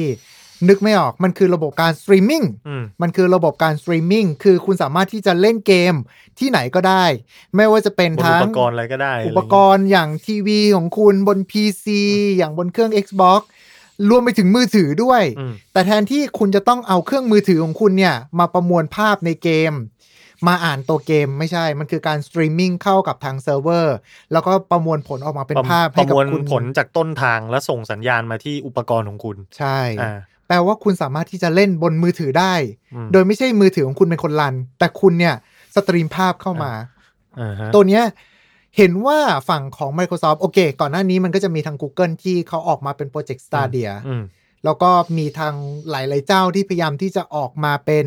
[0.68, 5.94] นึกไม่ออก มันคือระบบการสตรีมมิ่งอืมมันคือระบบการสตรีมมิ่ง คือคุณสามารถที่จะเล่นเกม
[6.38, 7.04] ที่ไหนก็ได้
[7.56, 11.86] ไม่ว่าจะเป็นบนทั้อุงปกรณ์อะไรก็ได้ อุปกรณ์อย่างทีวีของคุณบน PC
[12.36, 13.42] อย่างบนเครื่อง Xbox
[14.10, 19.74] รวมไปถึงมือถือด้วยอืมแต่แทนที่คุณจะต้องเอาเครื่องมือถือของคุณเนี่ยมาประมวลภาพในเกม
[20.46, 23.96] มาอ่านตัวเกมไม่ใช่ มันคือการสตรีมมิ่งเข้ากับทางเซิร์ฟเวอร์
[24.32, 32.54] แล้วก็ประมวลผลออกมาเป็นภาพให้กับคุณ ประมวลผลจากต้นทางแล้วส่งสัญญาณมาที่อุปกรณ์ของคุณ ใช่อ่า แปลว่าคุณสามารถที่จะเล่นบนมือถือได้
[32.94, 35.34] อืมโดยไม่ใช่มือถือของคุณเป็นคน run แต่คุณเนี่ย
[35.76, 36.72] stream ภาพเข้ามา
[37.40, 38.04] อ่าฮะตัวเนี้ย
[38.76, 39.18] เห็นว่า
[39.48, 44.24] ฝั่งของ Microsoft โอเค ก่อนหน้านี้มันก็จะมีทาง Google ที่เขาออกมาเป็นโปรเจกต์ Stadia อืม
[44.64, 45.54] แล้วก็มีทาง
[45.90, 48.06] หลาย ๆ เจ้าที่พยายามที่จะออกมาเป็น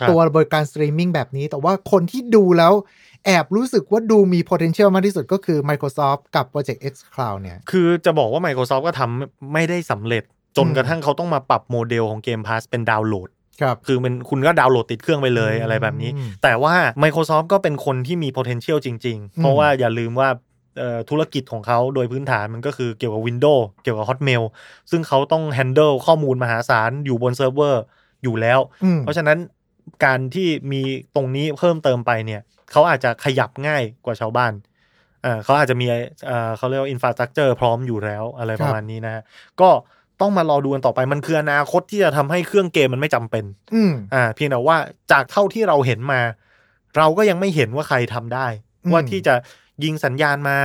[0.00, 2.72] ครับตัวบริการสตรีมมิ่งแบบนี้ แต่ว่าคนที่ดูแล้ว
[3.26, 10.24] แอบรู้สึกว่าดูมี potential มากที่สุดก็คือ Microsoft กับ Project X Cloud เนี่ย คือจะบอกว่า Microsoft ก็ทำไม่ได้สำเร็จ
[10.56, 13.30] จนอืมกระทั่งเขาต้องมาปรับโมเดลของเกม Pass เป็นดาวน์โหลด
[13.62, 16.10] ครับคือมันคุณก็ดาวน์โหลดติดเครื่องไปเลยอืมอะไรแบบนี้
[16.42, 20.28] แต่ว่า Microsoft ก็เป็นคนที่มี potential จริง ๆ เพราะว่าอย่าลืมว่า
[20.78, 24.42] เอ่อธุรกิจของเขาโดยพื้นฐานมันก็คือเกี่ยวกับ Windows เกี่ยวกับ Hotmail
[24.90, 27.82] ซึ่งเขาต้อง handle ข้อมูลมหาศาลอยู่บนเซิร์ฟเวอร์
[28.22, 29.38] อยู่แล้วอืมเพราะฉะนั้น
[30.04, 30.82] การที่มี
[31.14, 32.40] ตรงนี้เพิ่มเติมไปเนี่ย
[32.72, 34.52] เขาอาจจะขยับง่ายกว่าชาวบ้าน
[35.22, 35.86] เอ่อเขาอาจจะมี
[36.26, 39.22] เอ่อเขาเรียกว่า infrastructure พร้อมอยู่แล้วอะไรประมาณนี้นะฮะ
[39.60, 39.70] ก็
[40.20, 43.44] ต้องมารอดูกันต่อไปมันคืออนาคตที่จะทำให้เครื่องเกมมันไม่จำเป็น
[43.74, 44.76] อืมอ่า เพียงแต่ว่า
[45.12, 46.20] จากเท่าที่เราเห็นมา
[46.96, 48.46] เราก็ยังไม่เห็นว่าใครทำได้
[48.84, 49.34] อืมว่าที่จะ
[49.84, 50.58] ยิงสัญญาณมา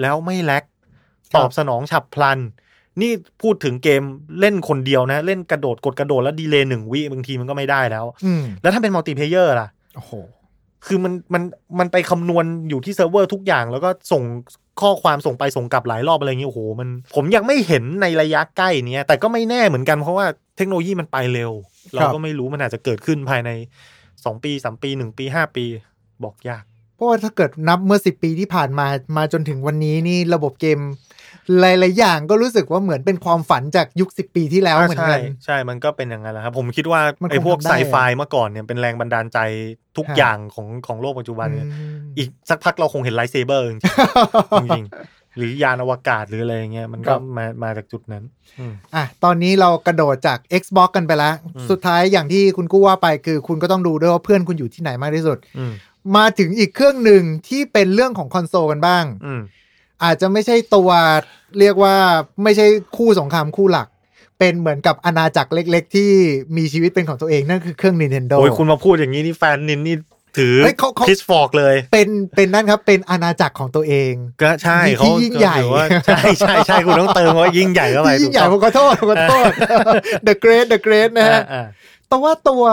[0.00, 0.64] แล้วไม่ lag
[1.32, 2.38] ครับตอบสนองฉับพลัน
[3.00, 4.02] นี่พูดถึงเกม
[4.40, 10.12] เล่นคนเดียวนะ เล่นกระโดดกดกระโดดแล้ว delay หนึ่งวิบางทีมันก็ไม่ได้แล้วอืมแล้วถ้าเป็น multiplayer ล่ะโอ้โห
[10.86, 11.42] คือมันมัน
[11.78, 14.22] มันไปคำนวณอยู่ที่เซิร์ฟเวอร์ทุกอย่าง แล้วก็ส่ง
[14.80, 20.26] ข้อความส่งไปส่งกลับหลายรอบอะไรอย่างเงี้ยโอ้โหมันผมยังไม่เห็นในระยะใกล้เนี้ยแต่ก็ไม่แน่เหมือนกันเพราะว่า
[20.56, 21.52] เทคโนโลยีมันไปเร็ว
[21.94, 23.50] เราก็ไม่รู้มันอาจจะเกิดขึ้นภายใน
[24.24, 25.64] สองปีสามปีหนึ่งปีห้าปี
[26.24, 26.64] บอกยาก
[26.94, 30.78] เพราะว่าถ้าเกิดนับเมื่อสิปีที่ผ่านมามาจนถึงวันนี้นี่ระบบเกม
[31.60, 39.38] หลายๆอย่างก็รู้สึกว่าเหมือนเป็นความฝันจากยุคสิปีที่แล้วเหมือนใช่กันใช่มันก็เป็นอย่างนั้นแหละครับผมคิดว่ามันคงไอ้พวกทำได้ไซไฟเมื่อก่อนเนี่ยเป็นแรงบันดาลใจ
[39.96, 48.24] ทุกฮะอย่างของของโลกปัจจุบันเนี่ยอืมอีกสักพักเราคงเห็นไลท์เซเบอร์จริงๆจริงๆหรือยานอวกาศหรืออะไรอย่างเงี้ยมันครัก็บมามาจากจุดนั้น
[48.58, 55.72] อืมอะตอนนี้เรากระโดดจาก Xbox กันไปแล้วอืมสุดท้ายอย่างที่คุณกู้ว่าไปคือคุณก็ต้องดูด้วยว่าเพื่อนคุณอยู่ที่ไหนมากที่สุดอืม
[56.16, 59.04] มาถึงอีกเครื่องหนึ่งที่เป็นเรื่องของคอนโซลกันบ้าง
[60.04, 60.90] อืมอาจจะไม่ใช่ตัว
[61.58, 61.94] เรียกว่า
[62.42, 63.88] ไม่ใช่คู่สงครามคู่หลัก
[64.38, 66.10] เป็นเหมือนกับอาณาจักรเล็ก ๆ ที่
[66.56, 69.96] มีชีวิตเป็นของตัวเองนั่นคือเครื่อง Nintendo โอ้ยคุณมาพูดอย่างนี้นี่แฟนนินนี่
[70.38, 79.44] ถือเฮ้ยเขาเขาพิสฟอกเลย เป็นเป็นนั่นครับเป็นอาณาจักรของตัวเอง ก็ใช่ที่เขายิ่งใหญ่ถือว่าใช่ใช่ใช่คุณต้องเติมว่ายิ่งใหญ่เข้าไปที่ยิ่งใหญ่ถูผกมขอโทษผมขอโทษ
[80.26, 81.66] The Great The Great ต้องนะฮะอ่า
[82.08, 82.64] แต่ว่าตัว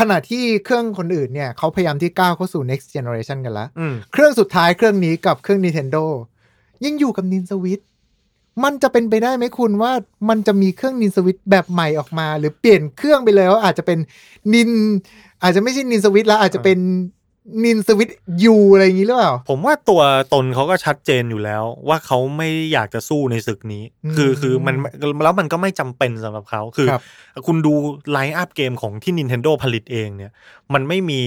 [0.00, 6.04] ขณะที่เครื่องคนอื่นเนี่ยเขาพยายามที่ก้าวเข้าสู่ next generation กันแล้วอืมเครื่องสุดท้ายเครื่องนี้กับเครื่อง Nintendo
[6.84, 7.84] ยังอยู่กับ Nin Switch
[8.64, 9.92] มันจะเป็นไปได้ไหมคุณว่า
[10.28, 13.98] มันจะมีเครื่อง Nin Switch แบบใหม่ออกมา หรือเปลี่ยนเครื่องไปเลยว่าอาจจะเป็น
[14.52, 14.70] Nin
[15.42, 16.78] อาจจะไม่ใช่ Nin Switch แล้วอาจจะเป็น
[17.64, 18.14] Nin Switch
[18.54, 20.02] U อะไรอย่างนี้หรือเปล่า ผมว่าตัว
[20.32, 24.76] ตนเขาก็ชัดเจนอยู่แล้ว ว่าเขาไม่อยากจะสู้ในศึกนี้อืมคือคือมัน
[25.24, 27.02] แล้วมันก็ไม่จำเป็นสำหรับเขาคือครับ
[27.46, 27.74] คุณดู
[28.10, 30.32] lineup เกมของที่ Nintendo ผลิตเองเนี่ย
[30.74, 31.20] มันไม่มี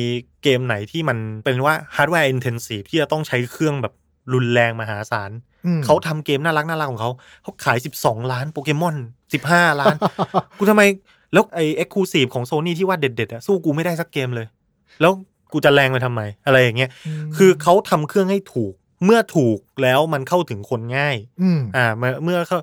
[0.43, 3.93] เกมไหนที่มันเป็นว่า hardware intensive ที่จะต้องใช้เครื่องแบบ
[4.33, 5.31] รุนแรงมหาศาล
[5.65, 7.11] อืมเขาทำเกมน่ารักน่ารักของเขา
[7.43, 8.95] เขาขาย 12 ล้านโปเกมอน
[9.39, 9.95] 15 ล้าน
[10.59, 10.81] กูทำไม
[11.33, 14.47] แล้วไอ้ exclusive ของโซนี่ที่ว่าเด็ดๆอะสู้กูไม่ได้สักเกมเลย
[15.01, 15.11] แล้ว
[15.51, 16.89] กูจะแรงไปทำไม อะไรอย่างเงี้ย
[17.37, 18.73] คือเขาทำเครื่องให้ถูก
[19.05, 22.59] เมื่อถูกแล้วมันเข้าถึงคนง่ายอืมอ่าเมื่อเมื่อเขา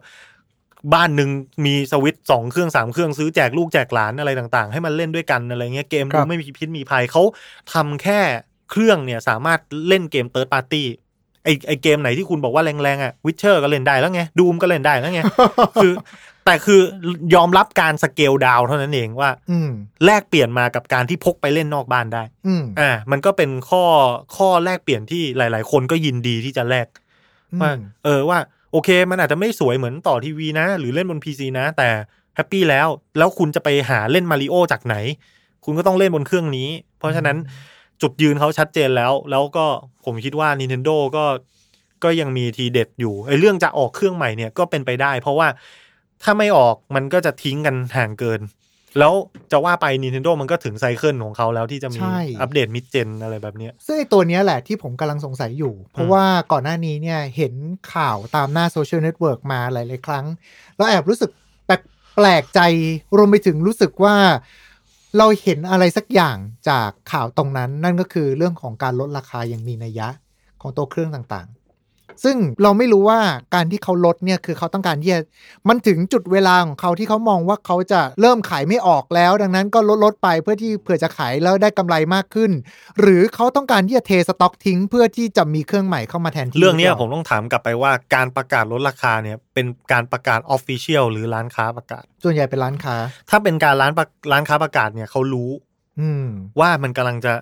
[0.94, 1.30] บ้านหนึ่ง
[1.64, 7.22] มีสวิตช์สองเครื่องสามเครื่องซื้อแจกลูกแจกหลานอะไรต่างๆ ให้มันเล่นด้วยกันอะไรเงี้ยเกมครัดูบไม่มีพิษมีภัยเขา
[7.72, 8.20] ทำแค่
[8.70, 10.86] เครื่องเนี่ยสามารถเล่นเกม third party
[11.48, 15.20] ไอ้ไอ้เกมไหนที่คุณบอกว่าแรงๆอะ Witcher ก็เล่นได้แล้วไง Doom ก็เล่นได้แล้วไง
[15.82, 15.92] คือ
[16.46, 16.80] แต่คือ
[17.34, 19.70] ยอมรับการ scale down เท่านั้นเองว่า อืม
[20.04, 23.84] แลกเปลี่ยนมากับการที่พกไปเล่นนอกบ้านได้อืมอ่า มันก็เป็นข้อ
[24.36, 26.86] ข้อแลกเปลี่ยนที่หลาย ๆ คนก็ยินดีที่จะแลก
[27.60, 28.38] ว่าอืมเออว่า
[28.72, 31.88] โอเค มันอาจจะไม่สวยเหมือนต่อทีวีนะ หรือเล่นบน PC นะ แต่
[32.34, 32.88] แฮปปี้แล้ว
[33.18, 34.96] แล้วคุณจะไปหาเล่นมาริโอจากไหน
[35.64, 36.68] คุณก็ต้องเล่นบนเครื่องนี้
[36.98, 37.36] เพราะฉะนั้น
[38.02, 39.66] จุดยืนเขาชัดเจนแล้ว แล้วก็
[40.04, 41.24] ผมคิดว่า Nintendo ก็
[42.04, 45.48] ก็ยังมีทีเด็ดอยู่ไอ้เรื่องจะออกเครื่องใหม่เนี่ยก็เป็นไปได้ เพราะว่า
[46.22, 48.40] ถ้าไม่ออกมันก็จะทิ้งกันห่างเกิน
[48.98, 49.12] แล้ว
[49.52, 57.54] จะว่าไป Nintendo มันก็ถึง cycle ของเขาแล้วที่จะมีใช่ อัปเดต mid-gen อะไรแบบเนี้ย ซึ่งไอ้ตัวเนี้ยแหละที่ผมกำลังสงสัยอยู่ เพราะว่าก่อนหน้านี้เนี่ยเห็น
[57.94, 60.24] ข่าวตามหน้า social network มาหลาย ๆ ครั้ง
[60.76, 61.30] แล้วแอบรู้สึก
[61.66, 61.82] แปลก
[62.16, 62.60] แปลกใจ
[63.16, 64.14] รวมไปถึงรู้สึกว่า
[65.16, 66.36] เราเห็นอะไรสักอย่าง
[66.68, 70.08] จากข่าวตรงนั้น นั่นก็คือเรื่องของการลดราคาอย่างมีนัยยะ
[70.60, 71.48] ของตัวเครื่องต่าง
[72.24, 73.20] ซึ่งเราไม่รู้ว่า
[73.54, 75.20] การที่เขาลดเนี่ยคือเขาต้องการที่จะ
[75.68, 82.50] มันถึงจุดเวลาของเขาที่เขามองว่าเขาจะเริ่มขายไม่ออกแล้ว ดังนั้นก็ลดลดไปเพื่อที่เผื่อจะขายแล้วได้กำไรมากขึ้น
[83.00, 92.96] หรือเขาต้องการที่จะเทสต็อกทิ้ง เพื่อที่จะมีเครื่องใหม่เข้ามาแทนที่เรื่องเนี้ยหปผล่ผมต้องถามกลับไปว่าการประกาศลดราคาเนี่ยเป็นการประกาศ official หรือร้านค้าประกาศ ส่วนใหญ่เป็นร้านค้า
[93.30, 95.50] ถ้าเป็นการร้านประร้านค้าประกาศเนี่ยเขารู้
[96.00, 96.26] อืม
[96.60, 97.32] ว่ามันกำลังจะ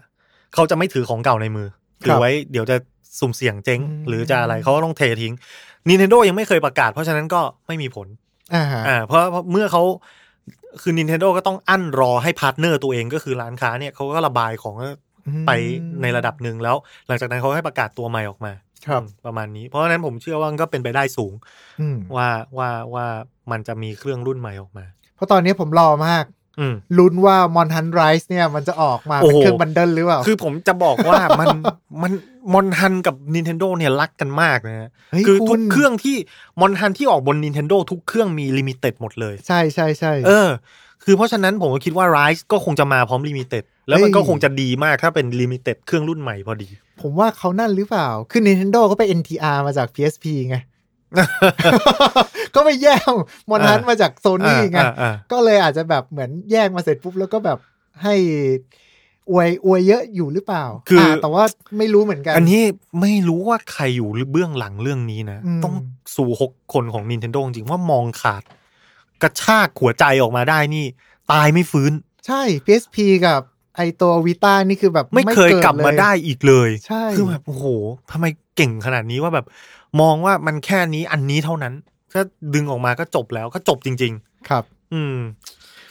[0.54, 1.68] เขาจะไม่ถือของเก่าในมือ
[2.02, 2.76] ครับถือไว้เดี๋ยวจะ
[3.20, 5.34] สุ่มเสี่ยงเจ๊งอืมหรือจะอะไรเขาก็ต้องเททิ้ง
[5.88, 8.06] Nintendo ยังไม่เคยประกาศ เพราะฉะนั้นก็ไม่มีผล
[8.54, 9.82] อ่าฮะอ่าเพราะเพราะเมื่อเขา
[10.82, 14.74] คือ Nintendo ก็ต้องอั้นรอให้ partner ตัวเองก็คือร้านค้าเนี่ยเขาก็ระบายของ
[15.46, 15.50] ไป
[16.02, 18.52] ในระดับหนึ่งแล้ว หลังจากนั้นเขาให้ประกาศตัวใหม่ออกมา
[18.86, 21.32] ครับอืมประมาณนี้ เพราะฉะนั้นผมเชื่อว่ามันก็เป็นไปได้สูง
[21.80, 23.06] อืมว่าว่าว่า
[23.50, 24.84] มันจะมีเครื่องรุ่นใหม่ออกมา
[25.16, 26.35] เพราะตอนนี้ผมรอมากอืม
[26.98, 31.48] ลุ้นว่ามอนฮัน Rise เนี่ย มันจะออกมาโอ้โหเป็นเครื่อง bundle หรือเปล่า คือผมจะบอกว่ามัน
[32.02, 32.12] มัน
[32.52, 36.16] มอนฮันกับ Nintendo เนี่ยรักกันมากนะฮะเฮ้ยคือคุณทุกเครื่องที่
[36.60, 40.48] มอนฮันที่ออกบน Nintendo ทุกเครื่องมี limited หมดเลย ใช่ใช่ใช่เออ
[41.04, 46.68] คือเพราะฉะนั้นผมก็คิดว่า Rise ก็คงจะมาพร้อม limited แล้วมันเฮ้ยก็คงจะดีมากถ้าเป็น limited เครื่องรุ่นใหม่พอดี
[47.00, 50.56] ผมว่าเขานั่นหรือเปล่า คือ Nintendo ก็ไป NTR มาจาก PSP ไง
[52.54, 53.12] ก็ไปแย่ง
[53.48, 57.58] มอนทันอ่ามมาจากโซนี่ไงอ่าอ่าก็เลยอาจจะแบบเหมือนแยกมาเสร็จปุ๊บแล้วก็แบบ
[58.02, 58.14] ให้
[59.30, 61.44] อวยอวยเยอะอยู่หรือเปล่า คืออ่แต่ว่า
[61.78, 62.62] ไม่รู้เหมือนกัน อันนี้
[63.00, 65.74] ไม่รู้ว่าใครอยู่เบื้องหลังเรื่องนี้นะอืมต้อง
[66.16, 68.42] สู่หกคนของ Nintendo จริงๆว่ามองขาด
[69.22, 70.84] กระชากหัวใจออกมาได้นี่
[71.32, 71.92] ตายไม่ฟื้น
[72.26, 72.96] ใช่ PSP
[73.26, 73.40] กับ
[73.76, 77.64] ไอตัววีตานี่คือแบบ ไม่เคยกิกลับมาลได้อีกเลย ใช่ คือแบบโอ้โห
[78.10, 79.46] ทำไมเก่งขนาดนี้ว่าแบบ
[80.00, 81.74] มองว่ามันแค่นี้อันนี้เท่านั้น
[82.12, 82.22] ถ้า
[82.54, 84.12] ดึงออกมาก็จบแล้วก็จบจริง
[84.48, 85.18] ครับๆอืม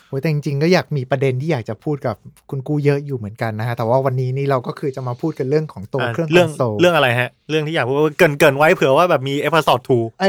[0.07, 2.15] โอ้ยแต่จริงๆก็อยากมีประเด็นที่อยากจะพูดกับ
[2.49, 10.25] คุณกูเยอะอยู่เหมือนกันนะฮะ แต่ว่าวันนี้นี่เราก็คือจะมาพูดกันเรื่องของตัวอะเครื่องเรื่องคอนโซลเรื่องอะไรฮะ เรื่องที่อยากพูดว่าเกริ่นเกริ่นไว้เผื่อว่าแบบมี episode twoไอ้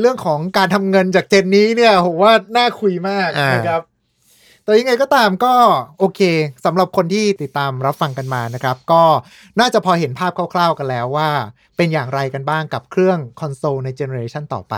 [0.00, 3.82] เรื่องของการทำเงินจาก gen นี้เนี่ยผมว่าน่าคุยมากอ่านนะครับ
[4.68, 5.54] แต่ยังไงก็ตามก็
[5.98, 6.20] โอเค
[6.64, 9.02] สำหรับคนที่ติดตามรับฟังกันมานะครับ ก็
[9.60, 11.30] น่าจะพอเห็นภาพคร่าวๆกันแล้วว่า
[11.76, 14.74] เป็นอย่างไรกันบ้างกับเครื่องคอนโซลในเจเนอเรชันต่อไป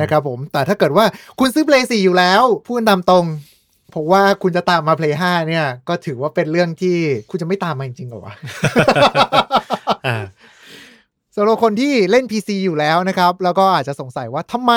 [0.00, 1.04] นะครับผม แต่ถ้าเกิดว่า
[1.38, 3.24] คุณซื้อ Play 4 อยู่แล้วพูดกันตามตรง
[3.94, 6.96] ผมว่าคุณจะตามมา Play 5 เนี่ย ก็ถือว่าเป็นเรื่องที่
[7.30, 8.34] คุณจะไม่ตามมาจริงๆเหรอวะ
[10.06, 10.16] อ่า
[11.36, 14.72] สำหรับคนที่เล่น PC อยู่แล้วนะครับ แล้วก็อาจจะสงสัยว่าทำไม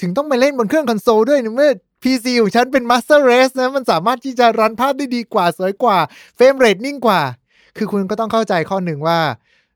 [0.00, 1.72] ถึงต้องไปเล่นบนเครื่องคอนโซลด้วยในเมื่อ
[2.02, 5.98] PC ของฉันเป็น Master Race นะ มันสามารถที่จะ run ภาพได้ดีกว่าสวยกว่า
[6.36, 7.20] frame rate นิ่งกว่า
[7.76, 9.18] คือคุณก็ต้องเข้าใจข้อหนึ่งว่า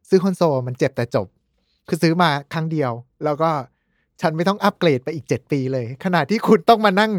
[0.09, 1.27] ซื้อคอนโซลมันเจ็บแต่จบ
[1.89, 2.93] คือซื้อมาครั้งเดียว
[3.25, 3.51] แล้วก็
[4.20, 7.12] ฉันไม่ต้องอัปเกรดไปอีก 7 ปีเลย ขณะที่คุณต้องมานั่ง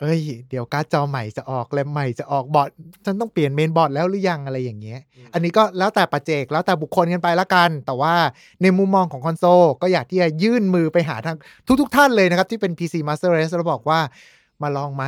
[0.00, 2.68] เอ้ย เดี๋ยวการ์ดจอใหม่จะออกแรมใหม่จะออกบอร์ด
[3.04, 5.00] ฉันต้องเปลี่ยนเมนบอร์ดแล้วหรือยังอะไรอย่างเงี้ย
[5.34, 8.14] อันนี้ก็แล้วแต่ปัจเจกแล้วแต่บุคคลกันไปละกัน แต่ว่า
[8.62, 11.36] ในมุมมองของคอนโซลก็อยากที่จะยื่นมือไปหาทาง
[11.80, 14.00] ทุกๆทท่านเลยนะครับ ที่เป็น PC Master Race แล้วบอกว่า
[14.62, 15.04] มาลองไหม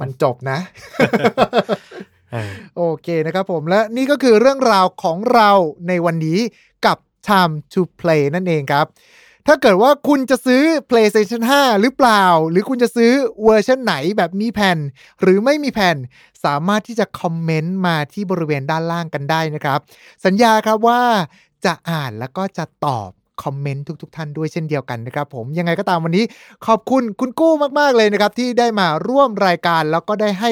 [0.00, 0.58] มันจบนะ
[2.34, 2.44] อ่า
[2.76, 5.50] โอเคนะครับผมและนี่ก็คือเรื่องราวของเรา
[5.88, 6.38] ในวันนี้
[6.86, 6.98] กับ
[7.28, 8.86] Time to Play นั่นเองครับ
[9.50, 14.78] ถ้าเกิดว่าคุณจะซื้อ PlayStation 5 หรือเปล่า หรือคุณจะซื้อเวอร์ชันไหนแบบมีแผ่น
[15.22, 15.96] หรือไม่มีแผ่น
[16.44, 19.78] สามารถที่จะคอมเมนต์มาที่บริเวณด้านล่างกันได้นะครับ
[20.24, 21.02] สัญญาครับว่า
[21.64, 23.10] จะอ่านแล้วก็จะตอบ
[23.42, 26.24] คอมเมนต์ทุก ๆ ท่านด้วยเช่นเดียวกันนะครับ ผมยังไงก็ตามวันนี้
[26.66, 30.50] ขอบคุณคุณกู้มาก ๆ เลยนะครับ ที่ได้มาร่วมรายการแล้วก็ได้ให้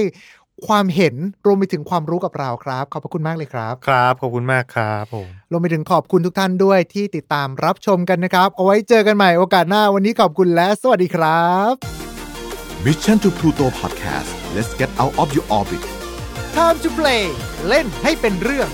[0.68, 1.14] ความเห็น
[1.46, 11.72] รวมไปถึงความรู้กับเราครับ ขอบพระคุณมากเลยครับ ครับ ขอบคุณมากครับผมรวมไปถึงขอบคุณทุกท่านด้วยที่ติดตามรับชมกันนะครับ เอาไว้เจอกันใหม่โอกาสหน้าวันนี้ขอบคุณและสวัสดีครับ
[12.84, 15.82] Mission to Pluto Podcast let's get out of your orbit
[16.57, 17.22] Time to play
[17.68, 18.68] เล่นให้เป็นเรื่อง